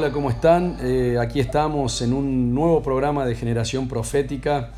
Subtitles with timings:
[0.00, 0.76] Hola, ¿cómo están?
[0.80, 4.70] Eh, aquí estamos en un nuevo programa de Generación Profética,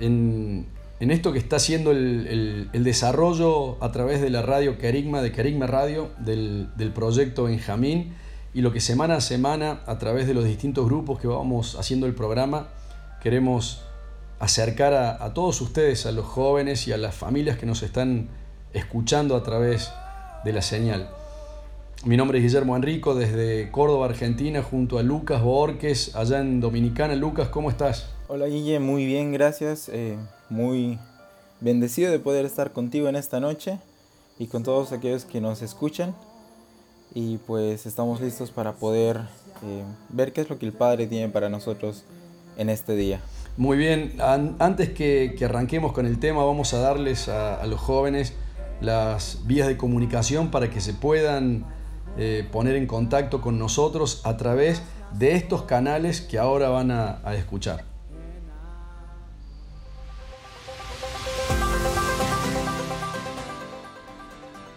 [0.00, 0.66] en,
[1.00, 6.08] esto que está haciendo el, desarrollo a través de la radio Kerigma, de Kerigma Radio,
[6.16, 8.14] del, proyecto Benjamín,
[8.54, 12.06] y lo que semana a semana, a través de los distintos grupos que vamos haciendo
[12.06, 12.68] el programa,
[13.20, 13.82] queremos
[14.38, 18.28] acercar a todos ustedes, a los jóvenes y a las familias que nos están
[18.72, 19.92] escuchando a través
[20.42, 21.10] de la señal.
[22.04, 27.16] Mi nombre es Guillermo Enrico desde Córdoba, Argentina, junto a Lucas Borges, allá en Dominicana.
[27.16, 28.06] Lucas, ¿cómo estás?
[28.28, 29.88] Hola Guille, muy bien, gracias.
[29.88, 30.16] eh,
[30.48, 30.98] muy
[31.60, 33.78] bendecido de poder estar contigo en esta noche
[34.38, 36.14] y con todos aquellos que nos escuchan.
[37.14, 39.16] Y pues estamos listos para poder
[39.64, 42.04] eh, ver qué es lo que el Padre tiene para nosotros
[42.56, 43.20] en este día.
[43.56, 47.66] Muy bien, An- antes que, que arranquemos con el tema, vamos a darles a, a
[47.66, 48.34] los jóvenes
[48.80, 51.64] las vías de comunicación para que se puedan
[52.18, 57.20] eh, poner en contacto con nosotros a través de estos canales que ahora van a-
[57.34, 57.84] escuchar.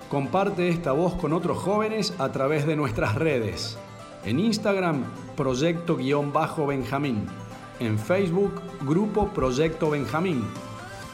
[0.09, 3.77] Comparte esta voz con otros jóvenes a través de nuestras redes.
[4.25, 5.05] En Instagram,
[5.37, 7.27] Proyecto-Benjamín.
[7.79, 10.43] En Facebook, Grupo Proyecto Benjamín.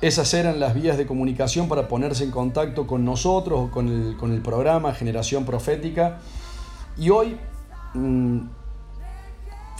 [0.00, 4.16] Esas eran las vías de comunicación para ponerse en contacto con nosotros o con el,
[4.16, 6.20] con el programa Generación Profética.
[6.98, 7.36] Y hoy
[7.94, 8.40] mm,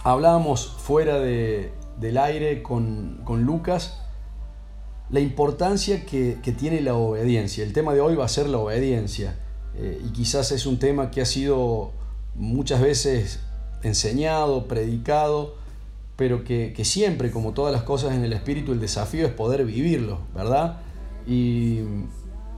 [0.04, 4.00] hablábamos fuera de- del aire con, con Lucas
[5.10, 7.64] la importancia que, que tiene la obediencia.
[7.64, 9.38] El tema de hoy va a ser la obediencia.
[9.74, 11.92] Eh, y quizás es un tema que ha sido
[12.34, 13.40] muchas veces
[13.82, 15.56] enseñado, predicado,
[16.16, 19.64] pero que, que siempre, como todas las cosas en el Espíritu, el desafío es poder
[19.64, 20.80] vivirlo, ¿verdad?
[21.26, 21.80] Y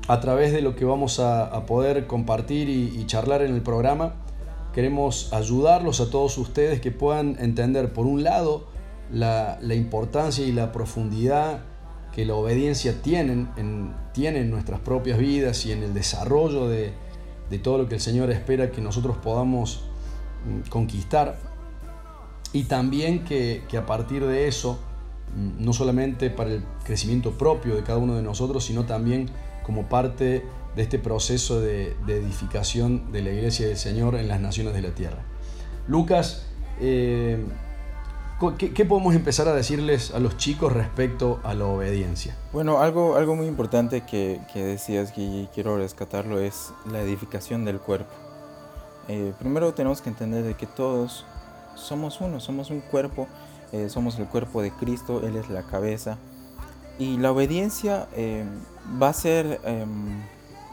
[0.09, 4.15] a través de lo que vamos a, poder compartir y, y charlar en el programa,
[4.73, 8.69] queremos ayudarlos a todos ustedes que puedan entender, por un lado,
[9.13, 11.65] la, la importancia y la profundidad
[12.13, 16.93] que la obediencia tiene en nuestras propias vidas y en el desarrollo de,
[17.51, 19.83] de todo lo que el Señor espera que nosotros podamos
[20.47, 21.39] mm, conquistar.
[22.53, 24.79] Y también que, que a partir de eso,
[25.37, 29.29] mm, no solamente para el crecimiento propio de cada uno de nosotros, sino también
[29.65, 30.45] como parte
[30.77, 34.95] de este proceso de, edificación de la iglesia del Señor en las naciones de la
[34.95, 35.23] tierra.
[35.89, 36.47] Lucas,
[36.81, 37.45] eh,
[38.59, 42.37] ¿qué, podemos empezar a decirles a los chicos respecto a la obediencia?
[42.53, 47.81] Bueno, algo, algo muy importante que, que decías, y quiero rescatarlo, es la edificación del
[47.81, 48.13] cuerpo.
[49.09, 51.27] Eh, primero tenemos que entender de que todos
[51.75, 53.27] somos uno, somos un cuerpo,
[53.73, 56.19] eh, somos el cuerpo de Cristo, Él es la cabeza.
[56.99, 58.09] Y la obediencia
[59.03, 60.21] va a ser em,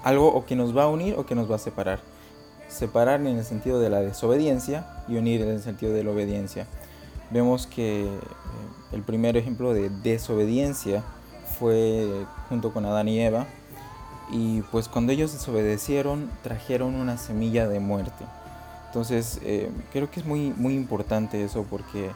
[0.07, 1.99] algo o que nos va a unir o que nos va a separar.
[2.69, 6.65] Separar en el sentido de la desobediencia y unir en el sentido de la obediencia.
[7.29, 8.19] Vemos que eh,
[8.93, 11.03] el primer ejemplo de desobediencia
[11.59, 13.47] fue junto con Adán y Eva.
[14.31, 18.25] Y pues cuando ellos desobedecieron, trajeron una semilla de muerte.
[18.87, 22.11] Entonces, eh, creo que es muy, muy importante eso porque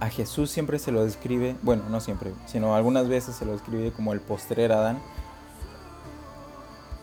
[0.00, 3.92] a Jesús siempre se lo describe, bueno, no siempre, sino algunas veces se lo describe
[3.92, 4.98] como el postrer Adán.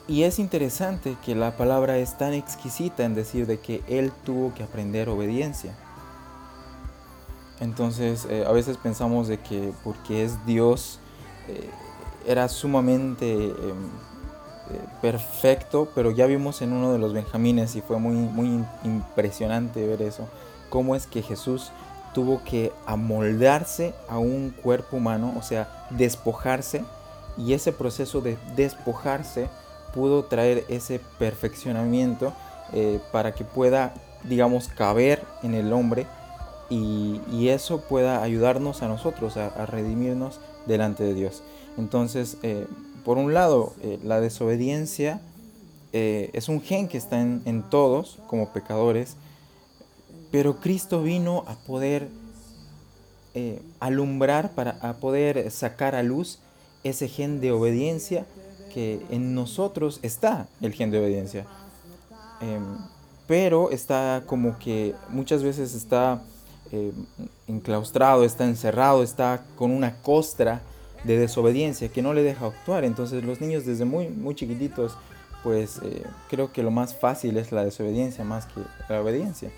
[0.10, 4.56] Y es interesante que la palabra es tan exquisita en decir de que él tuvo
[4.56, 5.76] que aprender obediencia.
[7.60, 10.98] Entonces eh, a veces pensamos de que porque es Dios
[11.48, 11.70] eh,
[12.26, 18.00] era sumamente em, eh, perfecto, pero ya vimos en uno de los Benjamines y fue
[18.00, 20.28] muy, muy impresionante ver eso,
[20.72, 21.72] cómo es que Jesús
[22.16, 26.84] tuvo que amoldarse a un cuerpo humano, o sea, despojarse,
[27.38, 29.50] y ese proceso de despojarse
[29.94, 32.34] pudo traer ese perfeccionamiento
[33.12, 33.94] para que pueda,
[34.24, 36.06] digamos, caber en el hombre
[36.70, 41.42] y, eso pueda ayudarnos a nosotros a, redimirnos delante de Dios.
[41.78, 42.68] Entonces, eh,
[43.04, 45.20] por un lado, eh, la desobediencia
[45.94, 49.16] eh, es un gen que está en, todos como pecadores,
[50.32, 52.08] pero Cristo vino a poder
[53.80, 56.40] alumbrar, para a poder sacar a luz
[56.84, 58.26] ese gen de obediencia
[58.70, 61.46] que en nosotros está el gen de obediencia.
[62.42, 62.64] Em,
[63.28, 66.22] pero está como que muchas veces está
[66.72, 66.92] eh,
[67.48, 70.62] enclaustrado, está encerrado, está con una costra
[71.04, 72.84] de desobediencia que no le deja actuar.
[72.84, 74.98] Entonces los niños desde muy, muy chiquititos,
[75.44, 79.52] pues eh, creo que lo más fácil es la desobediencia más que la obediencia.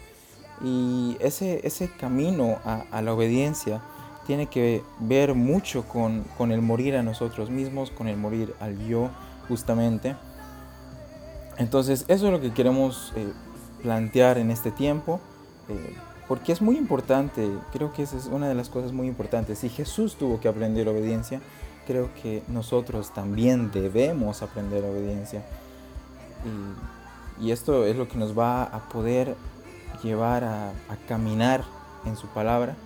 [0.63, 3.81] Y ese, ese camino a, la obediencia
[4.25, 9.09] tiene que ver mucho con, el morir a nosotros mismos, con el morir al yo,
[9.47, 10.15] justamente.
[11.57, 13.31] Entonces, eso es lo que queremos eh,
[13.81, 15.19] plantear en este tiempo
[16.31, 19.59] porque es muy importante, creo que esa es una de las cosas muy importantes.
[19.59, 21.41] Si Jesús tuvo que aprender obediencia,
[21.85, 25.43] creo que nosotros también debemos aprender obediencia.
[27.41, 29.35] Y, esto es lo que nos va a poder
[30.03, 30.71] llevar a,
[31.05, 31.65] caminar
[32.05, 32.77] en su palabra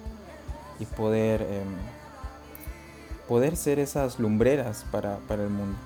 [0.80, 5.78] y poder, em, poder ser esas lumbreras para, para el mundo.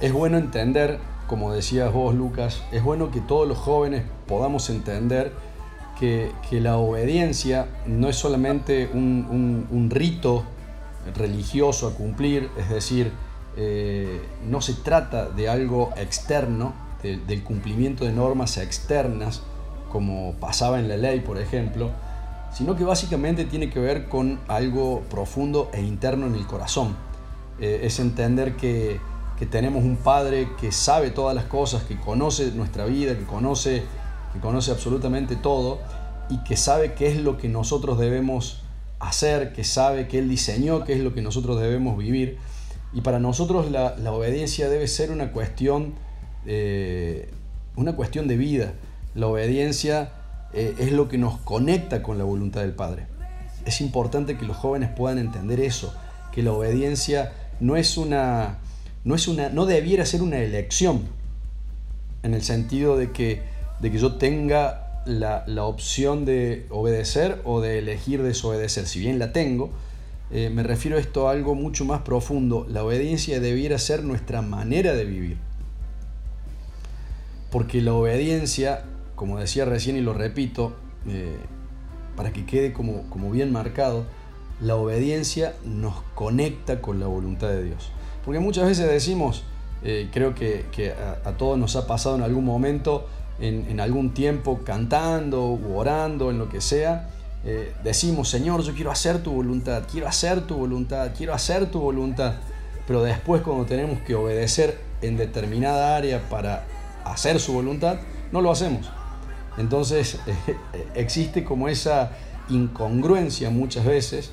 [0.00, 0.98] Es bueno entender,
[1.28, 5.32] como decías vos Lucas, es bueno que todos los jóvenes podamos entender
[6.02, 10.42] que, la obediencia no es solamente un, rito
[11.16, 13.12] religioso a cumplir, es decir,
[13.56, 19.42] eh, no se trata de algo externo, del cumplimiento de normas externas,
[19.90, 21.90] como pasaba en la ley, por ejemplo,
[22.52, 26.96] sino que básicamente tiene que ver con algo profundo e interno en el corazón.
[27.60, 29.00] Eh, es entender que,
[29.38, 33.82] que tenemos un Padre que sabe todas las cosas, que conoce nuestra vida, que conoce
[34.32, 35.80] que conoce absolutamente todo
[36.28, 38.62] y que sabe qué es lo que nosotros debemos
[38.98, 42.38] hacer, que sabe que Él diseñó qué es lo que nosotros debemos vivir.
[42.94, 45.94] Y para nosotros la, obediencia debe ser una cuestión,
[46.46, 47.30] eh,
[47.76, 48.72] una cuestión de vida.
[49.14, 50.12] La obediencia
[50.54, 53.06] eh, es lo que nos conecta con la voluntad del Padre.
[53.64, 55.94] Es importante que los jóvenes puedan entender eso,
[56.32, 58.58] que la obediencia no es una,
[59.04, 61.02] no es una, no debiera ser una elección,
[62.22, 63.52] en el sentido de que
[63.82, 68.86] de que yo tenga la, opción de obedecer o de elegir desobedecer.
[68.86, 69.70] Si bien la tengo,
[70.30, 72.64] eh, me refiero a esto a algo mucho más profundo.
[72.70, 75.36] La obediencia debiera ser nuestra manera de vivir.
[77.50, 78.84] Porque la obediencia,
[79.22, 80.72] como decía recién y lo repito,
[81.06, 81.36] eh,
[82.16, 84.04] para que quede como, bien marcado,
[84.60, 87.92] la obediencia nos conecta con la voluntad de Dios.
[88.24, 89.44] Porque muchas veces decimos,
[89.84, 90.92] eh, creo que,
[91.24, 93.06] a, todos nos ha pasado en algún momento,
[93.38, 97.08] en, algún tiempo cantando orando, en lo que sea,
[97.44, 101.78] eh, decimos, Señor, yo quiero hacer tu voluntad, quiero hacer tu voluntad, quiero hacer tu
[101.78, 102.34] voluntad,
[102.88, 106.64] pero después cuando tenemos que obedecer en determinada área para
[107.04, 107.98] hacer su voluntad,
[108.32, 108.90] no lo hacemos.
[109.58, 110.18] Entonces
[110.94, 112.12] existe como esa
[112.48, 114.32] incongruencia muchas veces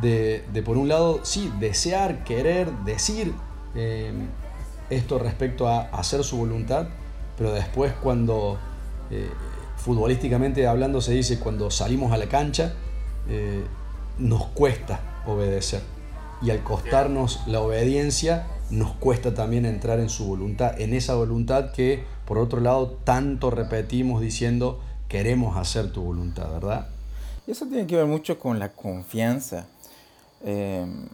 [0.00, 3.34] de, por un lado, sí, desear, querer, decir
[3.74, 4.12] eh,
[4.90, 6.86] esto respecto a hacer su voluntad,
[7.36, 8.58] pero después cuando,
[9.10, 9.28] eh,
[9.76, 12.74] futbolísticamente hablando se dice, cuando salimos a la cancha,
[13.28, 13.64] eh,
[14.18, 15.82] nos cuesta obedecer.
[16.40, 21.72] Y al costarnos la obediencia, nos cuesta también entrar en su voluntad, en esa voluntad
[21.72, 26.88] que, por otro lado, tanto repetimos diciendo, queremos hacer tu voluntad, ¿verdad?
[27.46, 29.66] Y eso tiene que ver mucho con la confianza.
[30.44, 31.08] Em,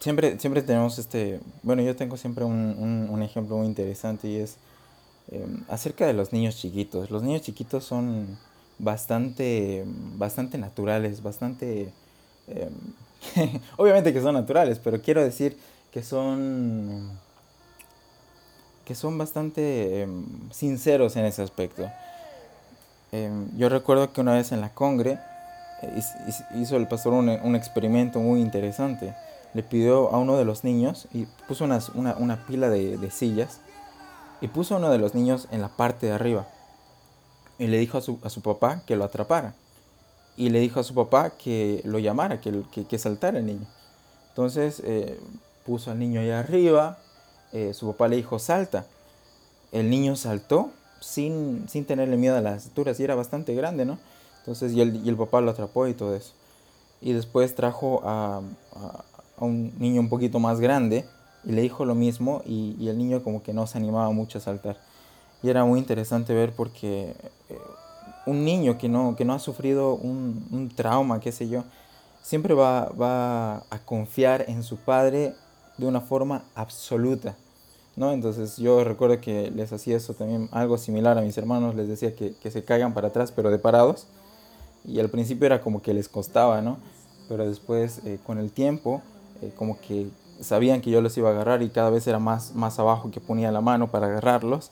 [0.00, 4.58] siempre, siempre tenemos este, bueno, yo tengo siempre un, un ejemplo muy interesante y es
[5.30, 7.10] Em, acerca de los niños chiquitos.
[7.10, 8.38] Los niños chiquitos son
[8.78, 11.92] bastante, bastante naturales, bastante...
[12.48, 15.56] Em, obviamente que son naturales, pero quiero decir
[15.90, 17.18] que son...
[18.84, 21.90] que son bastante em, sinceros en ese aspecto.
[23.56, 25.20] yo recuerdo que una vez en la Congre
[25.82, 26.00] eh,
[26.56, 29.14] hizo el pastor un, un, experimento muy interesante.
[29.54, 33.60] Le pidió a uno de los niños y puso una, una, pila de, de sillas
[34.40, 36.48] y puso a uno de los niños en la parte de arriba
[37.58, 39.54] y le dijo a su, papá que lo atrapara.
[40.36, 43.66] y le dijo a su papá que lo llamara, que, que, saltara el niño.
[44.30, 45.20] Entonces eh,
[45.64, 46.98] puso al niño allá arriba,
[47.54, 48.84] eh, su papá le dijo salta.
[49.72, 50.70] El niño saltó
[51.00, 53.98] sin, sin tenerle miedo a las alturas y era bastante grande, ¿no?
[54.40, 56.32] Entonces y el, y el papá lo atrapó y todo eso.
[57.00, 58.42] Y después trajo a,
[58.74, 59.04] a,
[59.44, 61.06] un niño un poquito más grande
[61.44, 64.38] y le dijo lo mismo y, y, el niño como que no se animaba mucho
[64.38, 64.76] a saltar.
[65.42, 67.14] Y era muy interesante ver porque
[67.48, 67.58] eh,
[68.26, 71.64] un niño que no, que no ha sufrido un, un trauma, qué sé yo,
[72.22, 75.34] siempre va, va, a confiar en su padre
[75.76, 77.36] de una forma absoluta.
[77.96, 78.12] ¿No?
[78.12, 82.14] Entonces yo recuerdo que les hacía eso también, algo similar a mis hermanos, les decía
[82.14, 84.06] que, que se caigan para atrás, pero de parados.
[84.86, 86.78] Y al principio era como que les costaba, ¿no?
[87.28, 89.02] Pero después, eh, con el tiempo,
[89.40, 90.08] eh, como que
[90.40, 93.20] sabían que yo los iba a agarrar y cada vez era más, más abajo que
[93.20, 94.70] ponía la mano para agarrarlos.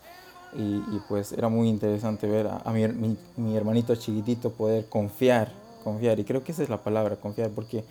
[0.54, 5.50] Y, pues era muy interesante ver a, mi, mi, hermanito chiquitito poder confiar,
[5.82, 6.20] confiar.
[6.20, 7.84] Y creo que esa es la palabra, confiar, porque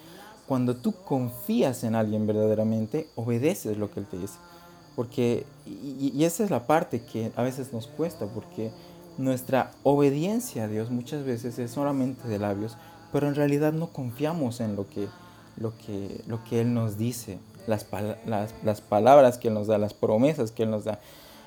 [0.47, 4.37] cuando tú confías en alguien verdaderamente, obedeces lo que él te dice.
[4.95, 8.71] Porque, y, y esa es la parte que a veces nos cuesta, porque
[9.17, 12.77] nuestra obediencia a Dios muchas veces es solamente de labios,
[13.11, 15.07] pero en realidad no confiamos en lo que,
[15.57, 17.85] lo que, lo que Él nos dice, las,
[18.25, 20.99] las, las palabras que Él nos da, las promesas que Él nos da.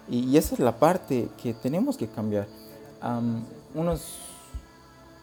[0.09, 2.47] Y, esa es la parte que tenemos que cambiar.
[3.75, 4.19] unos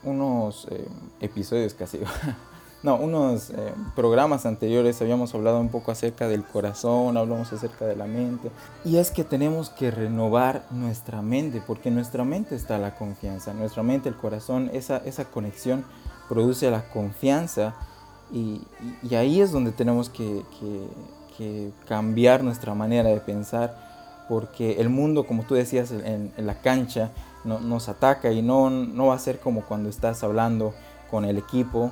[0.03, 0.87] unos eh,
[1.19, 1.99] episodios casi,
[2.83, 7.95] no, unos eh, programas anteriores habíamos hablado un poco acerca del corazón, hablamos acerca de
[7.95, 8.49] la mente.
[8.83, 13.53] Y es que tenemos que renovar nuestra mente, porque en nuestra mente está la confianza,
[13.53, 15.85] nuestra mente, el corazón, esa, esa conexión
[16.27, 17.75] produce la confianza
[18.31, 18.61] y,
[19.03, 20.87] y, ahí es donde tenemos que, que,
[21.37, 23.91] que cambiar nuestra manera de pensar
[24.31, 27.11] porque el mundo, como tú decías, en, la cancha
[27.43, 30.73] no, nos ataca y no, no va a ser como cuando estás hablando
[31.09, 31.91] con el equipo,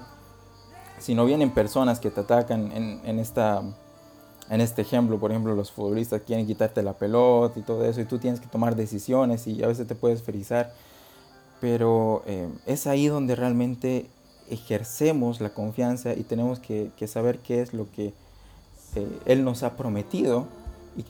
[0.99, 3.63] sino vienen personas que te atacan en, en, esta,
[4.49, 8.05] en este ejemplo, por ejemplo, los futbolistas quieren quitarte la pelota y todo eso, y
[8.05, 10.73] tú tienes que tomar decisiones y a veces te puedes frizar,
[11.61, 14.07] pero eh, es ahí donde realmente
[14.49, 18.13] ejercemos la confianza y tenemos que, que saber qué es lo que
[18.95, 20.47] eh, Él nos ha prometido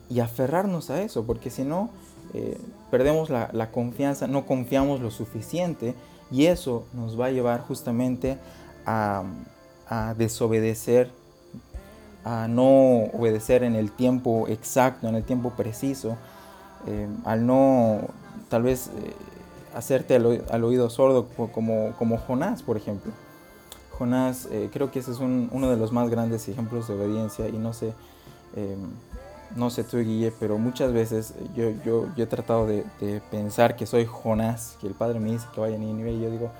[0.09, 1.89] y, aferrarnos a eso, porque si no,
[2.33, 2.57] eh,
[2.91, 5.95] perdemos la, la, confianza, no confiamos lo suficiente
[6.31, 8.37] y eso nos va a llevar justamente
[8.85, 9.23] a,
[9.89, 11.11] a desobedecer,
[12.23, 16.15] a no obedecer en el tiempo exacto, en el tiempo preciso,
[16.87, 18.01] eh, al no
[18.49, 19.13] tal vez eh,
[19.75, 23.11] hacerte al, al, oído sordo como, como Jonás, por ejemplo.
[23.91, 27.57] Jonás, creo que ese es un, uno de los más grandes ejemplos de obediencia y
[27.57, 27.93] no sé,
[29.55, 33.75] no sé tú, Guille, pero muchas veces yo, yo, yo he tratado de, de, pensar
[33.75, 36.51] que soy Jonás, que el padre me dice que vaya a Nínive, y yo digo,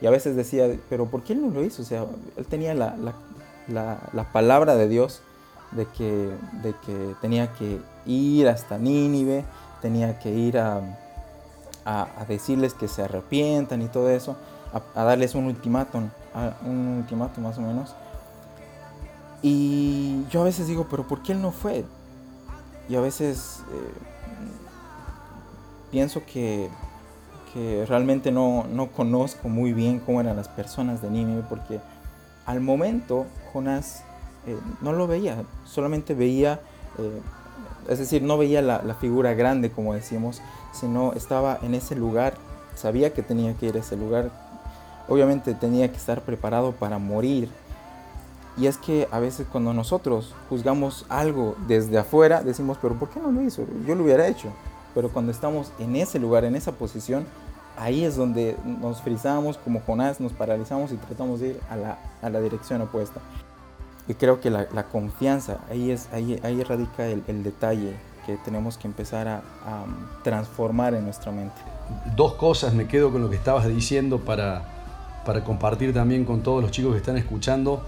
[0.00, 1.82] y a veces decía, pero ¿por qué él no lo hizo?
[1.82, 3.14] O sea, él tenía la, la,
[3.68, 5.22] la, la palabra de Dios
[5.72, 6.30] de que,
[6.62, 9.44] de que tenía que ir hasta Nínive,
[9.82, 10.80] tenía que ir a,
[11.84, 14.36] a, decirles que se arrepientan y todo eso,
[14.72, 16.08] a, a darles un ultimátum,
[16.64, 17.94] un ultimátum más o menos.
[19.42, 21.84] Y yo a veces digo, pero ¿por qué él no fue?
[22.88, 23.92] Y a veces eh,
[25.90, 26.68] pienso que,
[27.52, 31.80] que realmente no, no, conozco muy bien cómo eran las personas de Nínive porque
[32.46, 34.04] al momento Jonás
[34.46, 36.60] eh, no lo veía, solamente veía,
[36.98, 37.20] eh,
[37.88, 40.40] es decir, no veía la, la, figura grande como decimos,
[40.72, 42.34] sino estaba en ese lugar,
[42.74, 44.30] sabía que tenía que ir a ese lugar,
[45.08, 47.48] obviamente tenía que estar preparado para morir
[48.56, 53.20] y es que a veces cuando nosotros juzgamos algo desde afuera, decimos, pero ¿por qué
[53.20, 53.64] no lo hizo?
[53.86, 54.48] Yo lo hubiera hecho.
[54.94, 57.26] Pero cuando estamos en ese lugar, en esa posición,
[57.76, 61.98] ahí es donde nos frizamos como Jonás, nos paralizamos y tratamos de ir a la,
[62.22, 63.20] a la dirección opuesta.
[64.08, 67.94] Y creo que la, la, confianza, ahí, es, ahí, ahí radica el, el detalle
[68.26, 69.84] que tenemos que empezar a, a,
[70.24, 71.56] transformar en nuestra mente.
[72.16, 76.62] Dos cosas me quedo con lo que estabas diciendo para, para compartir también con todos
[76.62, 77.82] los chicos que están escuchando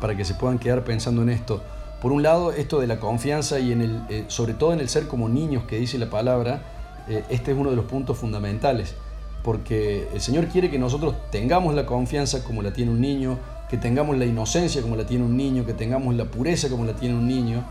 [0.00, 1.62] para que se puedan quedar pensando en esto.
[2.00, 5.28] Por un lado, esto de la confianza y eh, sobre todo en el ser como
[5.28, 6.62] niños que dice la palabra,
[7.08, 8.94] eh, este es uno de los puntos fundamentales,
[9.42, 13.38] porque el Señor quiere que nosotros tengamos la confianza como la tiene un niño,
[13.68, 16.94] que tengamos la inocencia como la tiene un niño, que tengamos la pureza como la
[16.94, 17.64] tiene un niño,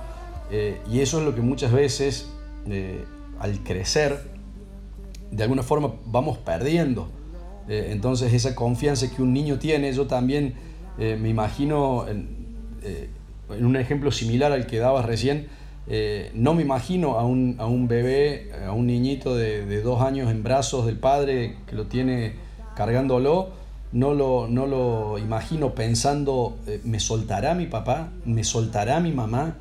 [0.51, 2.27] eh, y eso es lo que muchas veces
[3.39, 4.29] al crecer,
[5.31, 7.07] de alguna forma vamos perdiendo.
[7.69, 10.55] entonces esa confianza que un niño tiene, yo también
[10.97, 12.05] me imagino,
[13.49, 15.47] en, un ejemplo similar al que dabas recién,
[15.89, 20.01] eh, no me imagino a un, a un, bebé, a un niñito de, de, dos
[20.01, 22.33] años en brazos del padre que lo tiene
[22.75, 23.51] cargándolo,
[23.93, 28.09] no lo, no lo imagino pensando, eh, ¿me soltará mi papá?
[28.25, 29.55] ¿Me soltará mi mamá?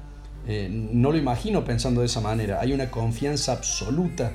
[0.49, 2.61] Eh, no lo imagino pensando de esa manera.
[2.61, 4.33] Hay una confianza absoluta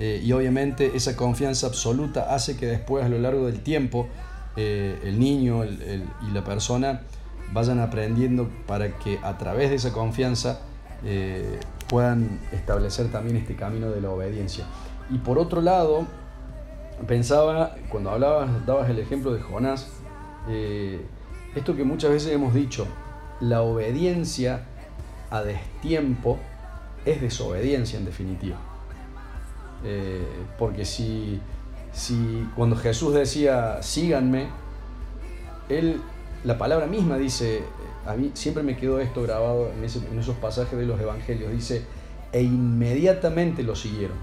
[0.00, 4.06] y obviamente esa confianza absoluta hace que después a lo largo del tiempo
[4.54, 7.00] el niño y la persona
[7.52, 10.60] vayan aprendiendo para que a través de esa confianza
[11.88, 14.64] puedan establecer también este camino de la obediencia.
[15.10, 16.06] Y por otro lado,
[17.06, 19.88] pensaba, cuando hablabas, dabas el ejemplo de Jonás,
[20.48, 21.00] eh,
[21.54, 22.86] esto que muchas veces hemos dicho,
[23.40, 24.64] la obediencia
[25.30, 26.38] a destiempo
[27.04, 28.56] es desobediencia en definitiva.
[29.84, 30.26] Eh,
[30.58, 31.40] porque si,
[31.92, 34.48] si cuando Jesús decía síganme,
[35.68, 36.00] él,
[36.44, 37.62] la palabra misma dice,
[38.06, 41.84] a mí siempre me quedó esto grabado en, esos pasajes de los evangelios, dice,
[42.32, 44.16] e inmediatamente lo siguieron.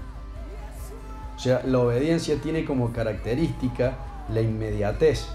[1.36, 3.98] O sea, la obediencia tiene como característica
[4.32, 5.26] la inmediatez,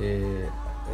[0.00, 0.48] eh,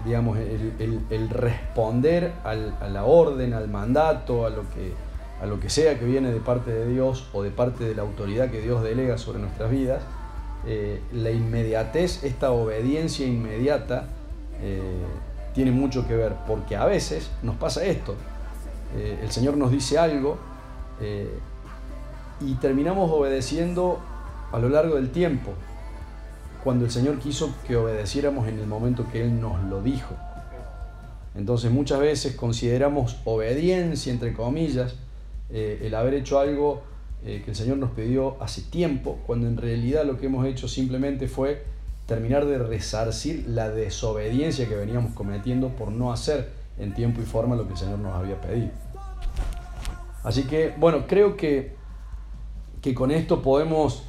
[0.04, 4.92] digamos, el, responder a la orden, al mandato, a lo, que,
[5.40, 8.02] a lo que sea que viene de parte de Dios o de parte de la
[8.02, 10.02] autoridad que Dios delega sobre nuestras vidas.
[10.66, 14.08] Eh, la inmediatez, esta obediencia inmediata,
[14.62, 14.80] eh,
[15.54, 18.14] tiene mucho que ver, porque a veces nos pasa esto.
[18.96, 20.38] el Señor nos dice algo
[22.40, 23.98] y terminamos obedeciendo
[24.52, 25.52] a lo largo del tiempo,
[26.64, 30.14] cuando el Señor quiso que obedeciéramos en el momento que Él nos lo dijo.
[31.34, 34.94] Entonces muchas veces consideramos obediencia, entre comillas,
[35.50, 36.82] eh, el haber hecho algo
[37.24, 40.68] eh, que el Señor nos pidió hace tiempo, cuando en realidad lo que hemos hecho
[40.68, 41.64] simplemente fue
[42.12, 47.56] terminar de resarcir la desobediencia que veníamos cometiendo por no hacer en tiempo y forma
[47.56, 48.68] lo que el Señor nos había pedido.
[50.22, 51.74] Así que, bueno, creo que,
[52.82, 54.02] que con esto podemos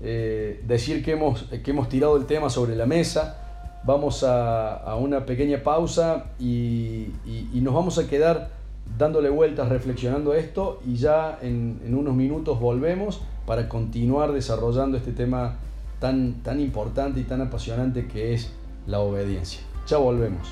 [0.00, 3.80] eh, decir que hemos, que hemos tirado el tema sobre la mesa.
[3.84, 7.08] Vamos a, una pequeña pausa y,
[7.54, 8.50] nos vamos a quedar
[8.96, 15.56] dándole vueltas, reflexionando esto y ya en, unos minutos volvemos para continuar desarrollando este tema
[15.98, 18.50] tan, tan importante y tan apasionante que es
[18.86, 19.60] la obediencia.
[19.86, 20.48] Ya volvemos.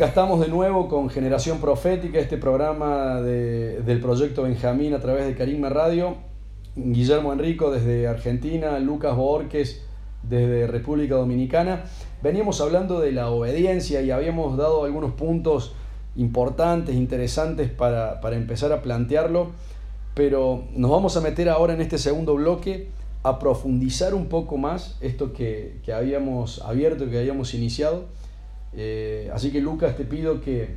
[0.00, 5.34] Acá estamos de nuevo con Generación Profética, este programa del proyecto Benjamín a través de
[5.34, 6.16] Carisma Radio.
[6.74, 9.82] Guillermo Enrico desde Argentina, Lucas Borges
[10.22, 11.84] desde República Dominicana.
[12.22, 15.74] Veníamos hablando de la obediencia y habíamos dado algunos puntos
[16.16, 19.50] importantes, interesantes para, empezar a plantearlo,
[20.14, 22.88] pero nos vamos a meter ahora en este segundo bloque
[23.22, 28.06] a profundizar un poco más esto que, que habíamos abierto, que habíamos iniciado
[28.72, 30.76] eh, así que Lucas, te pido que,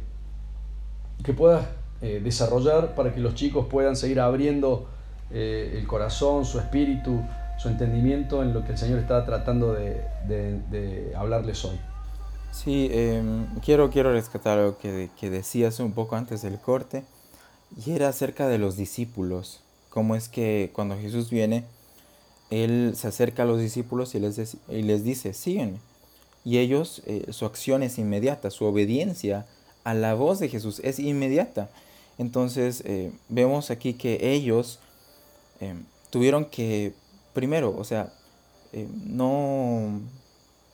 [1.23, 1.67] que puedas
[2.01, 4.87] eh, desarrollar para que los chicos puedan seguir abriendo
[5.31, 7.21] eh, el corazón, su espíritu,
[7.57, 11.79] su entendimiento en lo que el Señor está tratando de, hablarles hoy.
[12.51, 17.03] Sí, em, quiero, quiero rescatar algo que, que decías un poco antes del corte,
[17.83, 19.61] y era acerca de los discípulos.
[19.89, 21.65] Cómo es que cuando Jesús viene,
[22.51, 25.79] Él se acerca a los discípulos y les, y les dice, sígueme
[26.45, 29.45] y ellos, eh, su acción es inmediata, su obediencia
[29.83, 31.69] a la voz de Jesús es inmediata.
[32.17, 34.79] Entonces eh, vemos aquí que ellos
[35.61, 35.75] eh,
[36.09, 36.93] tuvieron que,
[37.33, 38.13] primero, o sea,
[39.05, 40.01] no,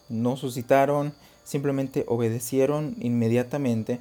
[0.07, 3.99] no suscitaron, simplemente obedecieron inmediatamente.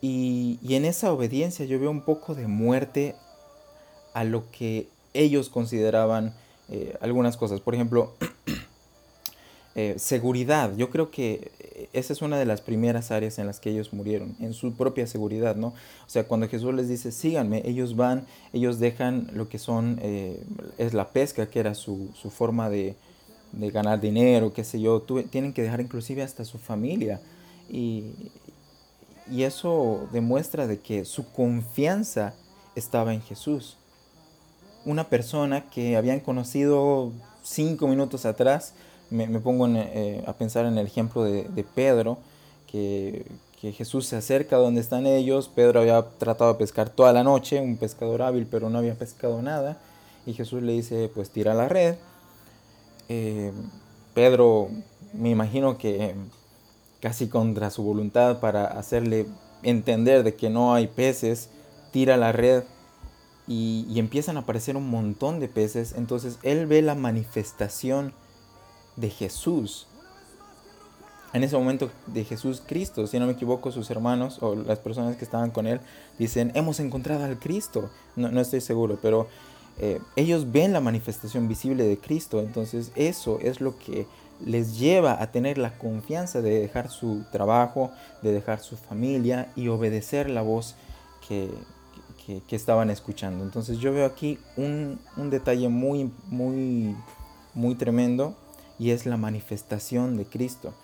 [0.00, 3.14] Y, y en esa obediencia yo veo un poco de muerte
[4.14, 6.34] a lo que ellos consideraban
[7.00, 7.60] algunas cosas.
[7.60, 8.14] Por ejemplo,
[9.74, 10.76] Eh, seguridad.
[10.76, 13.94] Yo creo que eh, esa es una de las primeras áreas en las que ellos
[13.94, 15.68] murieron, en su propia seguridad, ¿no?
[15.68, 20.42] O sea, cuando Jesús les dice, síganme, ellos van, ellos dejan lo que son, eh,
[20.76, 22.96] es la pesca, que era su, forma de,
[23.52, 27.22] ganar dinero, qué sé yo, tienen que dejar inclusive hasta su familia.
[27.70, 28.12] Y,
[29.30, 32.34] y eso demuestra de que su confianza
[32.76, 33.78] estaba en Jesús.
[34.84, 38.74] Una persona que habían conocido cinco minutos atrás,
[39.12, 42.18] me, pongo eh, a pensar en el ejemplo de, Pedro,
[42.66, 43.26] que,
[43.60, 47.60] que, Jesús se acerca donde están ellos, Pedro había tratado de pescar toda la noche,
[47.60, 49.78] un pescador hábil, pero no había pescado nada,
[50.26, 51.96] y Jesús le dice, pues tira la red.
[53.08, 53.52] Eh,
[54.14, 54.68] Pedro,
[55.12, 56.14] me imagino que
[57.00, 59.26] casi contra su voluntad para hacerle
[59.62, 61.50] entender de que no hay peces,
[61.90, 62.62] tira la red
[63.46, 65.94] y, empiezan a aparecer un montón de peces.
[65.96, 68.14] Entonces él ve la manifestación
[68.96, 69.86] de Jesús.
[71.32, 75.16] En ese momento de Jesús Cristo, si no me equivoco, sus hermanos o las personas
[75.16, 75.80] que estaban con él
[76.18, 77.88] dicen, hemos encontrado al Cristo.
[78.16, 79.28] No, no estoy seguro, pero
[79.78, 82.40] eh, ellos ven la manifestación visible de Cristo.
[82.40, 84.06] Entonces eso es lo que
[84.44, 87.90] les lleva a tener la confianza de dejar su trabajo,
[88.22, 90.74] de dejar su familia y obedecer la voz
[91.26, 91.48] que,
[92.46, 93.44] que, estaban escuchando.
[93.44, 96.96] Entonces yo veo aquí un, un, detalle muy, muy,
[97.54, 98.36] muy tremendo
[98.82, 100.74] y es la manifestación de Cristo.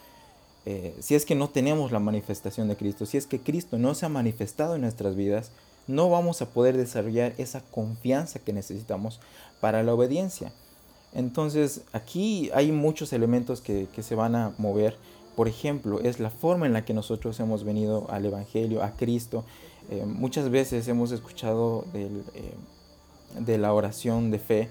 [0.67, 3.93] Eh, si es que no tenemos la manifestación de Cristo, si es que Cristo no
[3.95, 5.51] se ha manifestado en nuestras vidas,
[5.89, 9.19] no vamos a poder desarrollar esa confianza que necesitamos
[9.61, 10.53] para la obediencia.
[11.13, 14.97] Entonces aquí hay muchos elementos que, se van a mover.
[15.35, 19.45] Por ejemplo, es la forma en la que nosotros hemos venido al Evangelio, a Cristo.
[19.91, 22.09] Eh, muchas veces hemos escuchado eh,
[23.41, 24.69] de la oración de fe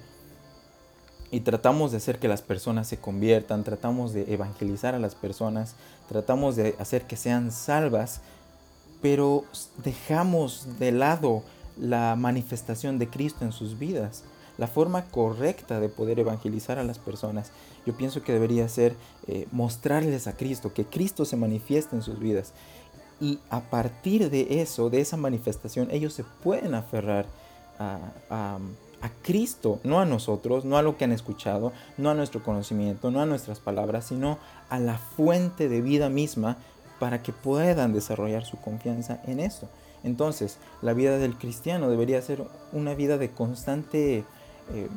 [1.31, 5.75] y tratamos de hacer que las personas se conviertan, tratamos de evangelizar a las personas,
[6.07, 8.21] tratamos de hacer que sean salvas,
[9.01, 9.43] pero
[9.83, 11.43] dejamos de lado
[11.77, 14.23] la manifestación de Cristo en sus vidas
[14.57, 17.51] la forma correcta de poder evangelizar a las personas,
[17.85, 18.95] yo pienso que debería ser
[19.27, 22.53] eh, mostrarles a Cristo, que Cristo se manifieste en sus vidas.
[23.19, 27.25] Y a partir de eso, de esa manifestación, ellos se pueden aferrar
[27.79, 28.59] a, a,
[29.21, 33.21] Cristo, no a nosotros, no a lo que han escuchado, no a nuestro conocimiento, no
[33.21, 34.38] a nuestras palabras, sino
[34.69, 36.57] a la fuente de vida misma
[36.99, 39.69] para que puedan desarrollar su confianza en eso.
[40.03, 44.25] Entonces, la vida del cristiano debería ser una vida de constante
[44.73, 44.88] eh,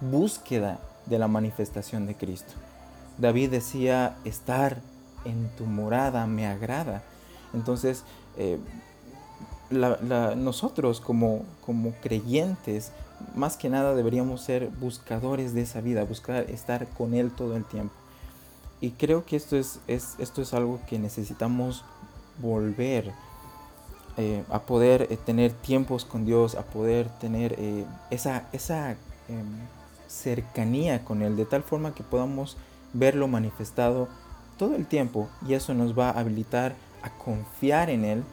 [0.00, 2.54] búsqueda de la manifestación de Cristo.
[3.18, 4.78] David decía, estar
[5.24, 7.02] en tu morada me agrada.
[7.52, 8.04] Entonces,
[8.36, 8.58] eh,
[9.70, 12.92] nosotros como, como creyentes,
[13.34, 17.64] más que nada deberíamos ser buscadores de esa vida, buscar estar con Él todo el
[17.64, 17.94] tiempo.
[18.80, 21.84] Y creo que esto es, esto es algo que necesitamos
[22.40, 23.12] volver
[24.16, 28.92] eh, a poder eh, tener tiempos con Dios, a poder tener eh, esa, esa
[29.28, 29.46] em,
[30.08, 32.56] cercanía con Él, de tal forma que podamos
[32.92, 34.08] verlo manifestado
[34.56, 38.24] todo el tiempo y eso nos va a habilitar a confiar en Él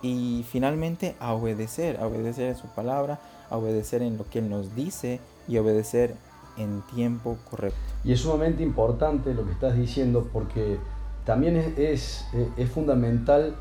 [0.00, 4.50] y finalmente a obedecer, a obedecer a su palabra, a obedecer en lo que Él
[4.50, 6.14] nos dice y obedecer
[6.56, 7.78] en tiempo correcto.
[8.04, 10.78] Y es sumamente importante lo que estás diciendo porque
[11.24, 12.26] también es, es,
[12.56, 13.54] es fundamental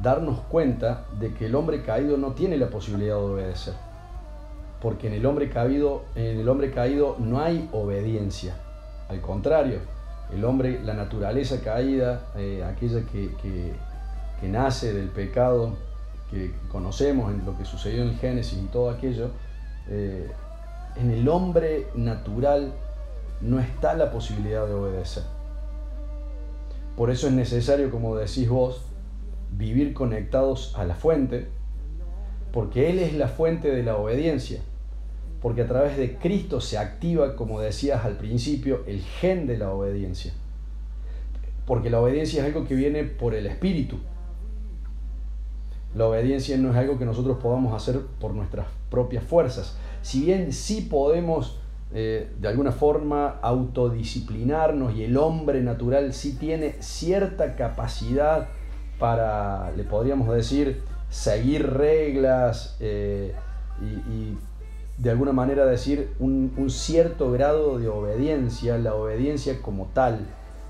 [0.00, 3.74] darnos cuenta de que el hombre caído no tiene la posibilidad de obedecer.
[4.80, 8.56] Porque en el hombre caído, en el hombre caído no hay obediencia.
[9.08, 9.80] Al contrario,
[10.32, 13.74] el hombre, la naturaleza caída, eh, aquella que,
[14.42, 15.74] nace del pecado
[16.32, 19.30] que conocemos en lo que sucedió en el Génesis y todo aquello,
[19.88, 20.28] eh,
[20.96, 22.72] en el hombre natural
[23.40, 25.24] no está la posibilidad de obedecer.
[26.96, 28.82] Por eso es necesario, como decís vos,
[29.50, 31.48] vivir conectados a la fuente,
[32.52, 34.60] porque Él es la fuente de la obediencia,
[35.40, 39.70] porque a través de Cristo se activa, como decías al principio, el gen de la
[39.72, 40.32] obediencia,
[41.66, 43.98] porque la obediencia es algo que viene por el Espíritu.
[45.94, 49.76] La obediencia no es algo que nosotros podamos hacer por nuestras propias fuerzas.
[50.02, 51.58] Si bien sí podemos
[51.94, 58.48] eh, de alguna forma autodisciplinarnos y el hombre natural sí tiene cierta capacidad
[58.98, 63.34] para, le podríamos decir, seguir reglas eh,
[63.82, 64.38] y,
[64.96, 70.20] de alguna manera decir un, cierto grado de obediencia, la obediencia como tal,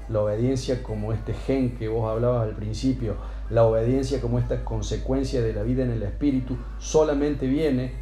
[0.09, 3.17] la obediencia como este gen que vos hablabas al principio,
[3.51, 7.93] la obediencia como esta consecuencia de la vida en el Espíritu, solamente viene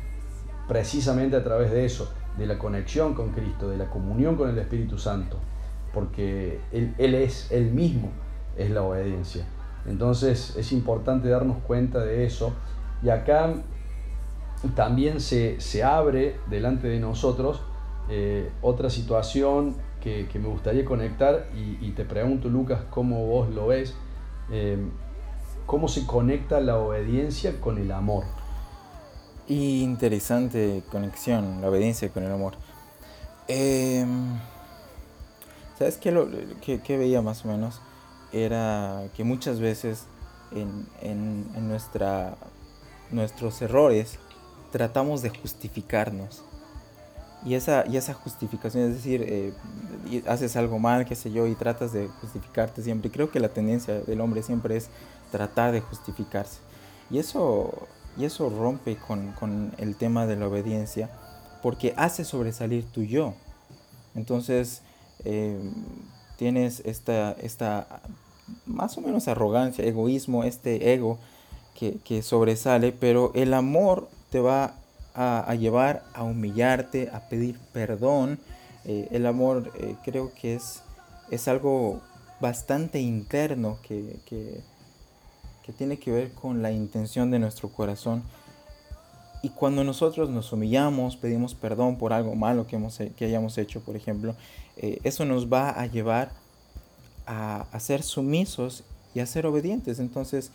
[0.69, 4.59] precisamente a través de eso, de la conexión con Cristo, de la comunión con el
[4.59, 5.37] Espíritu Santo,
[5.93, 8.11] porque Él, él es Él mismo,
[8.57, 9.45] es la obediencia.
[9.87, 12.53] Entonces es importante darnos cuenta de eso.
[13.03, 13.55] Y acá
[14.75, 17.63] también se, abre delante de nosotros
[18.09, 23.95] eh, otra situación que, me gustaría conectar y, te pregunto Lucas cómo vos lo ves.
[24.51, 24.79] Eh,
[25.67, 28.25] cómo se conecta la obediencia con el amor.
[29.47, 32.55] Interesante conexión, la obediencia con el amor.
[33.47, 34.37] Em,
[35.79, 36.29] ¿Sabes qué, lo,
[36.89, 37.81] veía más o menos?
[38.33, 40.07] Era que muchas veces
[40.53, 42.37] en, en, nuestra,
[43.11, 44.19] nuestros errores
[44.73, 46.43] tratamos de justificarnos.
[47.45, 49.55] Y esa, y esa justificación, es decir, eh,
[50.27, 53.09] haces algo mal, qué sé yo, y tratas de justificarte siempre.
[53.09, 54.91] Y creo que la tendencia del hombre siempre es
[55.31, 56.59] tratar de justificarse.
[57.11, 61.11] Y eso, y eso rompe con, con el tema de la obediencia,
[61.63, 63.35] porque hace sobresalir tu yo.
[64.15, 64.83] Entonces,
[65.25, 65.59] eh,
[66.37, 68.03] tienes esta, esta
[68.67, 71.19] más o menos arrogancia, egoísmo, este ego
[71.75, 74.75] que, que sobresale, pero el amor te va
[75.15, 78.39] a, llevar a humillarte, a pedir perdón.
[78.85, 80.83] Eh, el amor eh, creo que es,
[81.31, 82.01] es algo
[82.41, 84.63] bastante interno que, que,
[85.79, 88.25] tiene que ver con la intención de nuestro corazón.
[89.41, 93.81] Y cuando nosotros nos humillamos, pedimos perdón por algo malo que, hemos, que hayamos hecho,
[93.81, 94.35] por ejemplo,
[94.77, 96.33] eh, eso nos va a llevar
[97.25, 98.83] a, a, ser sumisos
[99.15, 100.01] y a ser obedientes.
[100.01, 100.51] Entonces,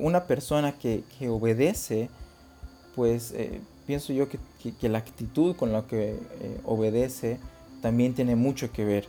[0.00, 2.08] una persona que, que obedece,
[2.94, 3.34] pues
[3.86, 4.38] pienso yo que,
[4.88, 7.38] la actitud con la que eh, obedece
[7.82, 9.06] también tiene mucho que ver,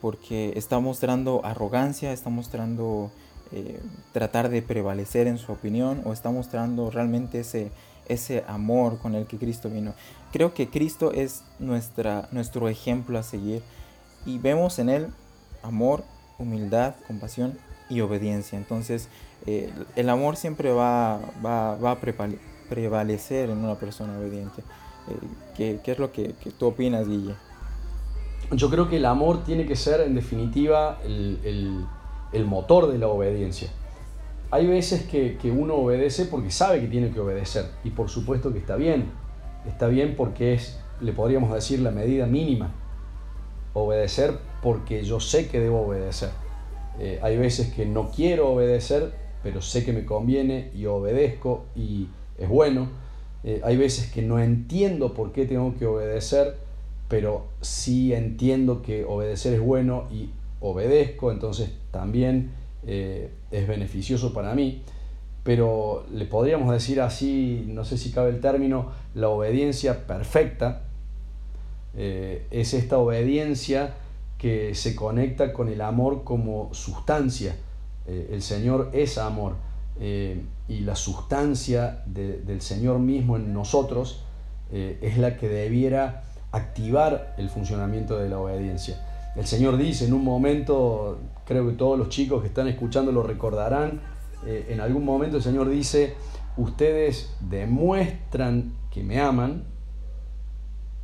[0.00, 3.10] porque está mostrando arrogancia, está mostrando
[3.52, 3.80] eh,
[4.12, 7.70] tratar de prevalecer en su opinión o está mostrando realmente ese,
[8.06, 9.94] ese amor con el que Cristo vino.
[10.32, 13.62] Creo que Cristo es nuestra, nuestro ejemplo a seguir
[14.26, 15.06] y vemos en él
[15.62, 16.04] amor,
[16.38, 18.58] humildad, compasión y obediencia.
[18.58, 19.08] Entonces,
[19.46, 24.62] eh, el amor siempre va, va, va a prevalecer en una persona obediente.
[25.08, 27.34] Eh, ¿qué, es lo que, tú opinas, Guille?
[28.52, 31.86] Yo creo que el amor tiene que ser, en definitiva, el,
[32.32, 33.70] el, motor de la obediencia.
[34.50, 38.52] Hay veces que, que, uno obedece porque sabe que tiene que obedecer, y por supuesto
[38.52, 39.10] que está bien.
[39.66, 42.72] Está bien porque es, le podríamos decir, la medida mínima.
[43.74, 46.30] Obedecer porque yo sé que debo obedecer.
[46.98, 52.08] Eh, hay veces que no quiero obedecer, pero sé que me conviene y obedezco y
[52.38, 52.88] es bueno.
[53.44, 56.56] Eh, hay veces que no entiendo por qué tengo que obedecer,
[57.08, 62.52] pero sí entiendo que obedecer es bueno y obedezco, entonces también
[62.86, 64.82] eh, es beneficioso para mí.
[65.42, 70.84] Pero le podríamos decir así, no sé si cabe el término, la obediencia perfecta
[71.96, 73.94] eh, es esta obediencia
[74.38, 77.56] que se conecta con el amor como sustancia.
[78.06, 79.54] el Señor es amor
[80.00, 84.24] eh, y la sustancia del Señor mismo en nosotros
[84.70, 89.06] eh, es la que debiera activar el funcionamiento de la obediencia.
[89.36, 93.22] El Señor dice en un momento, creo que todos los chicos que están escuchando lo
[93.22, 94.00] recordarán,
[94.46, 96.14] eh, en algún momento el Señor dice,
[96.56, 99.64] ustedes demuestran que me aman,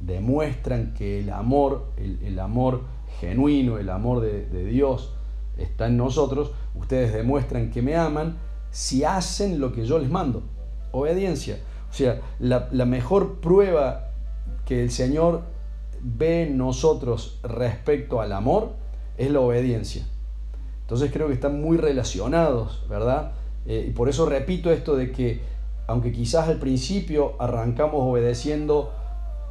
[0.00, 2.84] demuestran que el amor, el, amor
[3.20, 5.14] genuino, el amor de, de Dios
[5.58, 8.38] está en nosotros, ustedes demuestran que me aman
[8.70, 10.42] si hacen lo que yo les mando.
[10.92, 11.58] Obediencia.
[11.90, 14.10] O sea, la, mejor prueba
[14.66, 15.42] que el Señor
[16.02, 18.72] ve en nosotros respecto al amor
[19.16, 20.06] es la obediencia.
[20.82, 23.32] Entonces creo que están muy relacionados, ¿verdad?
[23.66, 25.40] Eh, y por eso repito esto de que,
[25.86, 28.92] aunque quizás al principio arrancamos obedeciendo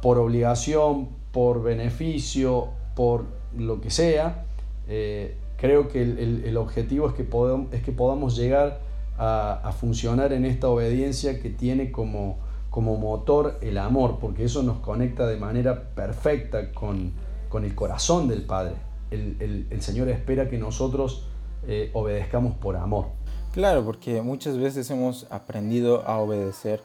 [0.02, 3.24] por obligación, por beneficio, por
[3.56, 4.46] lo que sea,
[4.88, 7.22] eh, creo que el, objetivo es que,
[7.76, 8.80] es que podamos llegar
[9.18, 12.38] a, funcionar en esta obediencia que tiene como,
[12.70, 17.12] como motor el amor, porque eso nos conecta de manera perfecta con,
[17.48, 18.76] con el corazón del Padre.
[19.10, 21.26] El, el, Señor espera que nosotros
[21.66, 23.06] eh, obedezcamos por amor.
[23.52, 26.80] Claro, porque muchas veces hemos aprendido a obedecer,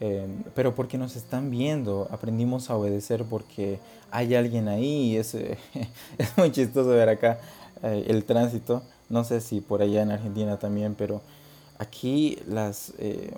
[0.00, 3.78] eh, pero porque nos están viendo, aprendimos a obedecer porque
[4.10, 5.16] hay alguien ahí.
[5.16, 5.34] Es,
[6.18, 7.38] es muy chistoso ver acá
[7.82, 8.82] eh, el tránsito.
[9.08, 11.22] No sé si por allá en Argentina también, pero
[11.82, 13.32] Aquí las, eh,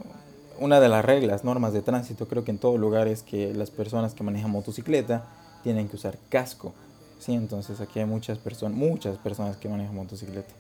[0.59, 3.71] una de las reglas, normas de tránsito, creo que en todo lugar es que las
[3.71, 5.25] personas que manejan motocicleta
[5.63, 6.75] tienen que usar casco.
[7.19, 7.33] ¿sí?
[7.33, 10.53] Entonces aquí hay muchas personas, muchas personas que manejan motocicleta.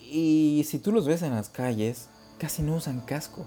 [0.00, 2.08] Y si tú los ves en las calles,
[2.38, 3.44] casi no usan casco.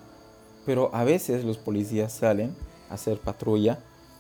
[0.64, 2.56] Pero a veces los policías salen
[2.92, 3.80] a hacer patrulla.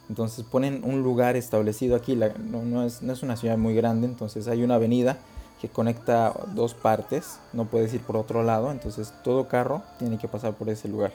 [0.09, 2.15] Entonces ponen un lugar establecido aquí.
[2.15, 4.07] no, es, no es una ciudad muy grande.
[4.07, 5.19] Entonces hay una avenida
[5.61, 10.27] que conecta dos partes, no puedes ir por otro lado, entonces todo carro tiene que
[10.27, 11.11] pasar por ese lugar.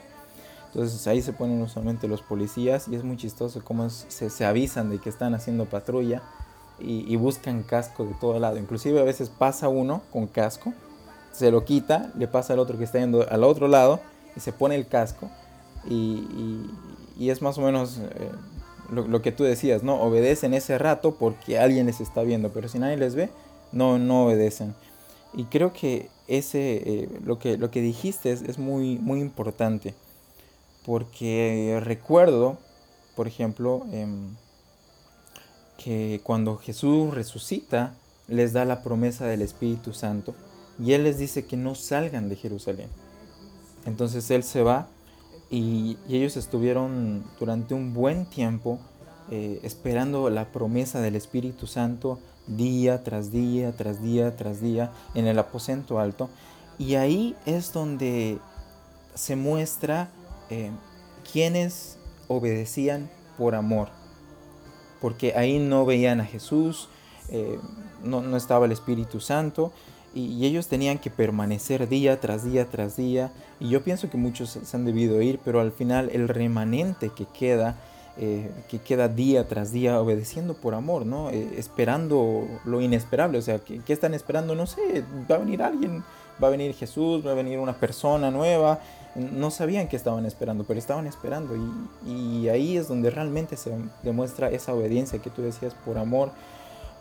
[0.67, 4.89] Entonces ahí se ponen usualmente los policías y es muy chistoso cómo se, se, avisan
[4.89, 6.21] de que están haciendo patrulla
[6.79, 8.57] y, buscan casco de todo lado.
[8.57, 10.73] Inclusive a veces pasa uno con casco
[11.31, 13.99] se lo quita, le pasa al otro que está yendo al otro lado
[14.35, 15.29] y se pone el casco
[15.87, 16.65] y,
[17.19, 18.31] es más o menos eh,
[18.91, 20.01] lo, que tú decías, ¿no?
[20.01, 23.29] Obedecen ese rato porque alguien les está viendo, pero si nadie les ve,
[23.71, 24.75] no, no obedecen.
[25.33, 29.93] Y creo que ese, eh, lo, que, lo que dijiste es, muy, muy importante,
[30.85, 32.57] porque recuerdo,
[33.15, 34.35] por ejemplo, em,
[35.77, 37.93] que cuando Jesús resucita,
[38.27, 40.35] les da la promesa del Espíritu Santo
[40.79, 42.89] y Él les dice que no salgan de Jerusalén.
[43.85, 44.87] Entonces Él se va
[45.49, 48.79] y, ellos estuvieron durante un buen tiempo
[49.31, 55.27] eh, esperando la promesa del Espíritu Santo día tras día, tras día, tras día en
[55.27, 56.29] el aposento alto.
[56.77, 58.39] Y ahí es donde
[59.13, 60.09] se muestra
[60.49, 60.71] eh,
[61.31, 63.89] quienes obedecían por amor.
[65.01, 66.89] Porque ahí no veían a Jesús,
[67.29, 67.59] eh,
[68.03, 69.71] no, no, estaba el Espíritu Santo
[70.13, 73.31] y, ellos tenían que permanecer día tras día tras día.
[73.59, 77.25] Y yo pienso que muchos se han debido ir, pero al final el remanente que
[77.25, 77.75] queda,
[78.19, 81.29] eh, que queda día tras día obedeciendo por amor, ¿no?
[81.29, 83.37] Eh, esperando lo inesperable.
[83.37, 84.55] O sea, ¿qué, están esperando?
[84.55, 86.03] No sé, va a venir alguien,
[86.41, 88.79] va a venir Jesús, va a venir una persona nueva.
[89.15, 91.55] No sabían qué estaban esperando, pero estaban esperando.
[91.55, 96.31] Y, y ahí es donde realmente se demuestra esa obediencia que tú decías por amor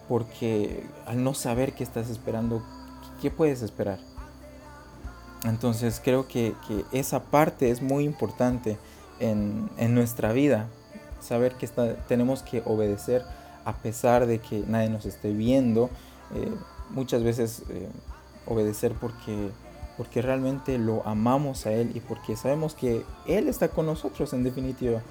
[0.08, 2.62] porque al no saber qué estás esperando,
[3.20, 3.98] ¿qué puedes esperar?
[5.44, 6.54] Entonces creo que,
[6.92, 8.78] esa parte es muy importante
[9.20, 10.68] en, nuestra vida,
[11.26, 11.68] saber que
[12.08, 13.22] tenemos que obedecer
[13.66, 15.90] a pesar de que nadie nos esté viendo,
[16.34, 16.50] eh,
[16.90, 17.88] muchas veces eh,
[18.46, 19.50] obedecer porque,
[19.96, 24.44] porque realmente lo amamos a Él y porque sabemos que Él está con nosotros en
[24.44, 25.02] definitiva.